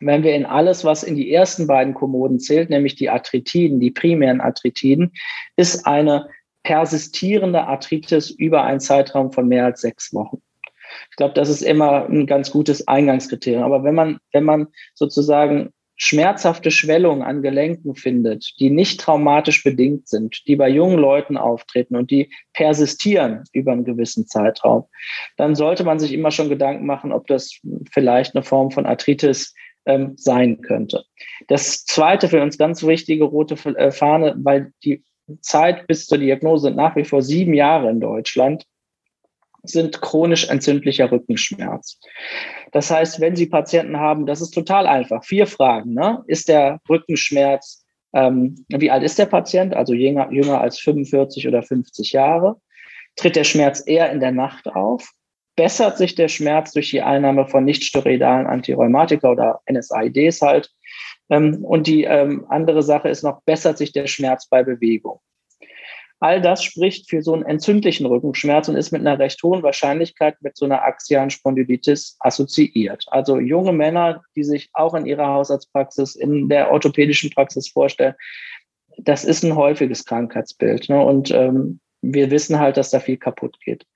wenn 0.00 0.22
wir 0.22 0.34
in 0.34 0.46
alles, 0.46 0.84
was 0.84 1.02
in 1.02 1.16
die 1.16 1.32
ersten 1.32 1.66
beiden 1.66 1.94
Kommoden 1.94 2.38
zählt, 2.40 2.70
nämlich 2.70 2.94
die 2.94 3.10
Arthritiden, 3.10 3.80
die 3.80 3.90
primären 3.90 4.40
Arthritiden, 4.40 5.12
ist 5.56 5.86
eine 5.86 6.28
persistierende 6.62 7.64
Arthritis 7.64 8.30
über 8.30 8.64
einen 8.64 8.80
Zeitraum 8.80 9.32
von 9.32 9.48
mehr 9.48 9.64
als 9.64 9.80
sechs 9.80 10.12
Wochen. 10.12 10.42
Ich 11.10 11.16
glaube, 11.16 11.34
das 11.34 11.48
ist 11.48 11.62
immer 11.62 12.06
ein 12.06 12.26
ganz 12.26 12.50
gutes 12.50 12.88
Eingangskriterium. 12.88 13.62
Aber 13.62 13.84
wenn 13.84 13.94
man, 13.94 14.18
wenn 14.32 14.44
man 14.44 14.68
sozusagen 14.94 15.72
schmerzhafte 15.98 16.70
Schwellungen 16.70 17.22
an 17.22 17.42
Gelenken 17.42 17.96
findet, 17.96 18.54
die 18.60 18.70
nicht 18.70 19.00
traumatisch 19.00 19.64
bedingt 19.64 20.08
sind, 20.08 20.46
die 20.46 20.56
bei 20.56 20.68
jungen 20.68 20.98
Leuten 20.98 21.36
auftreten 21.36 21.96
und 21.96 22.10
die 22.10 22.32
persistieren 22.54 23.42
über 23.52 23.72
einen 23.72 23.84
gewissen 23.84 24.26
Zeitraum, 24.26 24.84
dann 25.36 25.56
sollte 25.56 25.84
man 25.84 25.98
sich 25.98 26.12
immer 26.14 26.30
schon 26.30 26.48
Gedanken 26.48 26.86
machen, 26.86 27.12
ob 27.12 27.26
das 27.26 27.60
vielleicht 27.92 28.34
eine 28.34 28.44
Form 28.44 28.70
von 28.70 28.86
Arthritis 28.86 29.54
ähm, 29.86 30.12
sein 30.16 30.60
könnte. 30.60 31.04
Das 31.48 31.84
zweite 31.84 32.28
für 32.28 32.42
uns 32.42 32.58
ganz 32.58 32.86
wichtige 32.86 33.24
rote 33.24 33.56
äh, 33.76 33.90
Fahne, 33.90 34.36
weil 34.38 34.72
die 34.84 35.02
Zeit 35.40 35.86
bis 35.88 36.06
zur 36.06 36.18
Diagnose 36.18 36.68
sind 36.68 36.76
nach 36.76 36.94
wie 36.94 37.04
vor 37.04 37.22
sieben 37.22 37.54
Jahre 37.54 37.90
in 37.90 38.00
Deutschland 38.00 38.64
sind 39.62 40.00
chronisch 40.00 40.48
entzündlicher 40.48 41.10
Rückenschmerz. 41.10 41.98
Das 42.72 42.90
heißt, 42.90 43.20
wenn 43.20 43.36
Sie 43.36 43.46
Patienten 43.46 43.98
haben, 43.98 44.26
das 44.26 44.40
ist 44.40 44.50
total 44.50 44.86
einfach. 44.86 45.24
Vier 45.24 45.46
Fragen. 45.46 45.94
Ne? 45.94 46.22
Ist 46.26 46.48
der 46.48 46.80
Rückenschmerz, 46.88 47.84
ähm, 48.12 48.64
wie 48.68 48.90
alt 48.90 49.02
ist 49.02 49.18
der 49.18 49.26
Patient? 49.26 49.74
Also 49.74 49.94
jünger, 49.94 50.30
jünger 50.30 50.60
als 50.60 50.78
45 50.80 51.48
oder 51.48 51.62
50 51.62 52.12
Jahre. 52.12 52.56
Tritt 53.16 53.36
der 53.36 53.44
Schmerz 53.44 53.82
eher 53.84 54.10
in 54.12 54.20
der 54.20 54.32
Nacht 54.32 54.68
auf? 54.68 55.10
Bessert 55.56 55.98
sich 55.98 56.14
der 56.14 56.28
Schmerz 56.28 56.72
durch 56.72 56.90
die 56.90 57.02
Einnahme 57.02 57.48
von 57.48 57.64
nichtsteroidalen 57.64 58.46
Antirheumatika 58.46 59.28
oder 59.28 59.60
NSAIDs 59.70 60.40
halt? 60.40 60.70
Ähm, 61.30 61.64
und 61.64 61.86
die 61.86 62.04
ähm, 62.04 62.46
andere 62.48 62.82
Sache 62.82 63.08
ist 63.08 63.24
noch, 63.24 63.42
bessert 63.42 63.76
sich 63.76 63.92
der 63.92 64.06
Schmerz 64.06 64.48
bei 64.48 64.62
Bewegung? 64.62 65.20
All 66.20 66.40
das 66.40 66.64
spricht 66.64 67.08
für 67.08 67.22
so 67.22 67.32
einen 67.32 67.44
entzündlichen 67.44 68.06
Rückenschmerz 68.06 68.68
und 68.68 68.76
ist 68.76 68.90
mit 68.90 69.02
einer 69.02 69.18
recht 69.18 69.42
hohen 69.42 69.62
Wahrscheinlichkeit 69.62 70.36
mit 70.40 70.56
so 70.56 70.64
einer 70.64 70.82
axialen 70.82 71.30
Spondylitis 71.30 72.16
assoziiert. 72.18 73.04
Also 73.08 73.38
junge 73.38 73.72
Männer, 73.72 74.22
die 74.34 74.42
sich 74.42 74.70
auch 74.72 74.94
in 74.94 75.06
ihrer 75.06 75.28
Hausarztpraxis, 75.28 76.16
in 76.16 76.48
der 76.48 76.72
orthopädischen 76.72 77.30
Praxis 77.30 77.68
vorstellen, 77.68 78.14
das 78.98 79.24
ist 79.24 79.44
ein 79.44 79.54
häufiges 79.54 80.04
Krankheitsbild. 80.04 80.88
Ne? 80.88 81.00
Und 81.00 81.30
ähm, 81.30 81.78
wir 82.02 82.30
wissen 82.30 82.58
halt, 82.58 82.76
dass 82.76 82.90
da 82.90 82.98
viel 82.98 83.16
kaputt 83.16 83.58
geht. 83.64 83.86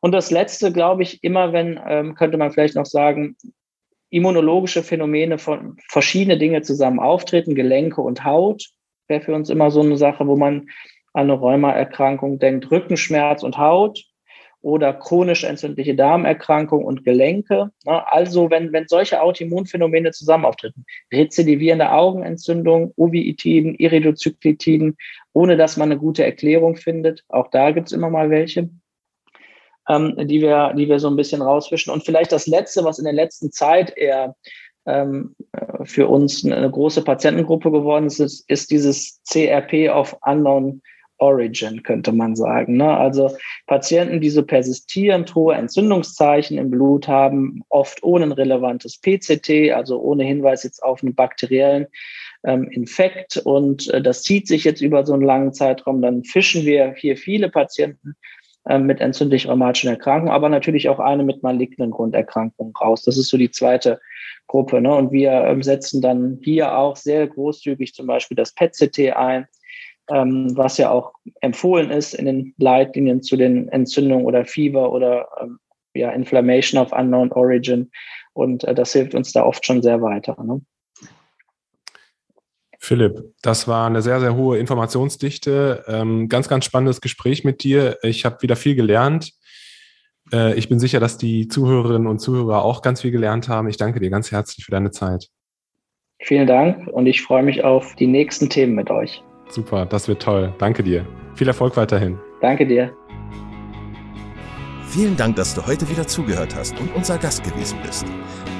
Und 0.00 0.12
das 0.12 0.30
Letzte, 0.30 0.72
glaube 0.72 1.02
ich, 1.02 1.24
immer 1.24 1.52
wenn, 1.52 1.80
ähm, 1.88 2.14
könnte 2.14 2.36
man 2.36 2.52
vielleicht 2.52 2.76
noch 2.76 2.86
sagen, 2.86 3.36
immunologische 4.10 4.84
Phänomene 4.84 5.38
von 5.38 5.76
verschiedene 5.88 6.38
Dinge 6.38 6.62
zusammen 6.62 7.00
auftreten, 7.00 7.56
Gelenke 7.56 8.00
und 8.00 8.24
Haut, 8.24 8.68
wäre 9.08 9.22
für 9.22 9.34
uns 9.34 9.50
immer 9.50 9.70
so 9.72 9.80
eine 9.80 9.96
Sache, 9.96 10.26
wo 10.26 10.36
man 10.36 10.68
eine 11.14 11.32
Rheumaerkrankung 11.32 12.38
denkt, 12.38 12.70
Rückenschmerz 12.70 13.42
und 13.42 13.56
Haut 13.56 14.04
oder 14.60 14.94
chronisch 14.94 15.44
entzündliche 15.44 15.94
Darmerkrankung 15.94 16.84
und 16.84 17.04
Gelenke. 17.04 17.70
Also 17.84 18.50
wenn, 18.50 18.72
wenn 18.72 18.88
solche 18.88 19.20
Autoimmunphänomene 19.20 20.10
zusammen 20.10 20.46
auftreten, 20.46 20.86
rezidivierende 21.12 21.90
Augenentzündung, 21.90 22.92
Uveitiden, 22.96 23.74
Iridozyklitiden, 23.74 24.96
ohne 25.34 25.56
dass 25.56 25.76
man 25.76 25.92
eine 25.92 26.00
gute 26.00 26.24
Erklärung 26.24 26.76
findet, 26.76 27.24
auch 27.28 27.48
da 27.50 27.72
gibt's 27.72 27.92
immer 27.92 28.08
mal 28.08 28.30
welche, 28.30 28.70
ähm, 29.88 30.16
die, 30.16 30.40
wir, 30.40 30.72
die 30.72 30.88
wir 30.88 30.98
so 30.98 31.08
ein 31.08 31.16
bisschen 31.16 31.42
rausfischen. 31.42 31.92
Und 31.92 32.04
vielleicht 32.04 32.32
das 32.32 32.46
Letzte, 32.46 32.84
was 32.84 32.98
in 32.98 33.04
der 33.04 33.12
letzten 33.12 33.52
Zeit 33.52 33.96
eher 33.96 34.34
ähm, 34.86 35.36
äh, 35.52 35.84
für 35.84 36.08
uns 36.08 36.42
eine 36.42 36.70
große 36.70 37.04
Patientengruppe 37.04 37.70
geworden 37.70 38.06
ist, 38.06 38.18
ist 38.48 38.70
dieses 38.70 39.20
CRP 39.28 39.90
auf 39.90 40.16
Unknown 40.22 40.80
Origin, 41.18 41.82
könnte 41.82 42.12
man 42.12 42.36
sagen. 42.36 42.76
Ne? 42.76 42.96
Also 42.96 43.34
Patienten, 43.66 44.20
die 44.20 44.30
so 44.30 44.44
persistierend 44.44 45.34
hohe 45.34 45.54
Entzündungszeichen 45.54 46.58
im 46.58 46.70
Blut 46.70 47.08
haben, 47.08 47.62
oft 47.68 48.02
ohne 48.02 48.24
ein 48.24 48.32
relevantes 48.32 49.00
PCT, 49.00 49.72
also 49.72 50.00
ohne 50.00 50.24
Hinweis 50.24 50.64
jetzt 50.64 50.82
auf 50.82 51.02
einen 51.02 51.14
bakteriellen 51.14 51.86
ähm, 52.44 52.64
Infekt. 52.70 53.36
Und 53.36 53.88
äh, 53.90 54.02
das 54.02 54.22
zieht 54.22 54.48
sich 54.48 54.64
jetzt 54.64 54.80
über 54.80 55.04
so 55.06 55.14
einen 55.14 55.22
langen 55.22 55.52
Zeitraum. 55.52 56.02
Dann 56.02 56.24
fischen 56.24 56.64
wir 56.64 56.94
hier 56.96 57.16
viele 57.16 57.48
Patienten 57.48 58.16
äh, 58.66 58.78
mit 58.78 59.00
entzündlich-rheumatischen 59.00 59.90
Erkrankungen, 59.90 60.32
aber 60.32 60.48
natürlich 60.48 60.88
auch 60.88 60.98
eine 60.98 61.22
mit 61.22 61.42
malignen 61.42 61.90
Grunderkrankungen 61.90 62.74
raus. 62.74 63.02
Das 63.04 63.16
ist 63.18 63.28
so 63.28 63.36
die 63.36 63.50
zweite 63.50 64.00
Gruppe. 64.46 64.80
Ne? 64.80 64.94
Und 64.94 65.12
wir 65.12 65.30
ähm, 65.32 65.62
setzen 65.62 66.00
dann 66.00 66.38
hier 66.42 66.76
auch 66.76 66.96
sehr 66.96 67.26
großzügig 67.26 67.94
zum 67.94 68.06
Beispiel 68.06 68.36
das 68.36 68.54
PET-CT 68.54 69.16
ein 69.16 69.46
ähm, 70.10 70.56
was 70.56 70.78
ja 70.78 70.90
auch 70.90 71.12
empfohlen 71.40 71.90
ist 71.90 72.14
in 72.14 72.26
den 72.26 72.54
Leitlinien 72.58 73.22
zu 73.22 73.36
den 73.36 73.68
Entzündungen 73.68 74.26
oder 74.26 74.44
Fieber 74.44 74.92
oder 74.92 75.28
ähm, 75.40 75.58
ja, 75.94 76.10
Inflammation 76.10 76.80
of 76.80 76.92
Unknown 76.92 77.32
Origin. 77.32 77.90
Und 78.32 78.64
äh, 78.64 78.74
das 78.74 78.92
hilft 78.92 79.14
uns 79.14 79.32
da 79.32 79.44
oft 79.44 79.64
schon 79.64 79.82
sehr 79.82 80.02
weiter. 80.02 80.36
Ne? 80.42 80.60
Philipp, 82.78 83.32
das 83.40 83.66
war 83.66 83.86
eine 83.86 84.02
sehr, 84.02 84.20
sehr 84.20 84.36
hohe 84.36 84.58
Informationsdichte. 84.58 85.84
Ähm, 85.88 86.28
ganz, 86.28 86.48
ganz 86.48 86.66
spannendes 86.66 87.00
Gespräch 87.00 87.42
mit 87.44 87.62
dir. 87.62 87.98
Ich 88.02 88.24
habe 88.24 88.42
wieder 88.42 88.56
viel 88.56 88.74
gelernt. 88.74 89.32
Äh, 90.32 90.54
ich 90.58 90.68
bin 90.68 90.78
sicher, 90.78 91.00
dass 91.00 91.16
die 91.16 91.48
Zuhörerinnen 91.48 92.06
und 92.06 92.18
Zuhörer 92.18 92.62
auch 92.62 92.82
ganz 92.82 93.00
viel 93.00 93.10
gelernt 93.10 93.48
haben. 93.48 93.68
Ich 93.68 93.78
danke 93.78 94.00
dir 94.00 94.10
ganz 94.10 94.30
herzlich 94.32 94.66
für 94.66 94.72
deine 94.72 94.90
Zeit. 94.90 95.28
Vielen 96.20 96.46
Dank 96.46 96.86
und 96.88 97.06
ich 97.06 97.22
freue 97.22 97.42
mich 97.42 97.64
auf 97.64 97.96
die 97.96 98.06
nächsten 98.06 98.48
Themen 98.48 98.74
mit 98.74 98.90
euch. 98.90 99.22
Super, 99.48 99.86
das 99.86 100.08
wird 100.08 100.22
toll. 100.22 100.52
Danke 100.58 100.82
dir. 100.82 101.06
Viel 101.34 101.48
Erfolg 101.48 101.76
weiterhin. 101.76 102.18
Danke 102.40 102.66
dir. 102.66 102.92
Vielen 104.86 105.16
Dank, 105.16 105.36
dass 105.36 105.54
du 105.54 105.66
heute 105.66 105.88
wieder 105.88 106.06
zugehört 106.06 106.54
hast 106.54 106.78
und 106.78 106.94
unser 106.94 107.18
Gast 107.18 107.42
gewesen 107.42 107.78
bist. 107.84 108.06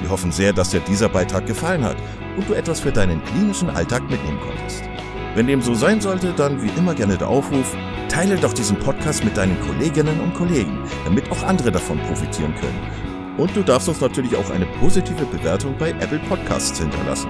Wir 0.01 0.09
hoffen 0.09 0.31
sehr, 0.31 0.51
dass 0.51 0.71
dir 0.71 0.81
dieser 0.81 1.07
Beitrag 1.07 1.45
gefallen 1.45 1.83
hat 1.83 1.95
und 2.35 2.49
du 2.49 2.53
etwas 2.53 2.81
für 2.81 2.91
deinen 2.91 3.23
klinischen 3.23 3.69
Alltag 3.69 4.01
mitnehmen 4.09 4.39
konntest. 4.39 4.83
Wenn 5.33 5.47
dem 5.47 5.61
so 5.61 5.73
sein 5.73 6.01
sollte, 6.01 6.33
dann 6.33 6.61
wie 6.61 6.69
immer 6.77 6.93
gerne 6.93 7.17
der 7.17 7.29
Aufruf, 7.29 7.75
teile 8.09 8.35
doch 8.35 8.53
diesen 8.53 8.77
Podcast 8.79 9.23
mit 9.23 9.37
deinen 9.37 9.59
Kolleginnen 9.61 10.19
und 10.19 10.33
Kollegen, 10.33 10.77
damit 11.05 11.29
auch 11.31 11.43
andere 11.43 11.71
davon 11.71 11.99
profitieren 11.99 12.53
können. 12.55 13.05
Und 13.37 13.55
du 13.55 13.61
darfst 13.61 13.89
uns 13.89 14.01
natürlich 14.01 14.35
auch 14.35 14.49
eine 14.49 14.65
positive 14.79 15.25
Bewertung 15.25 15.75
bei 15.77 15.89
Apple 15.91 16.19
Podcasts 16.29 16.79
hinterlassen. 16.79 17.29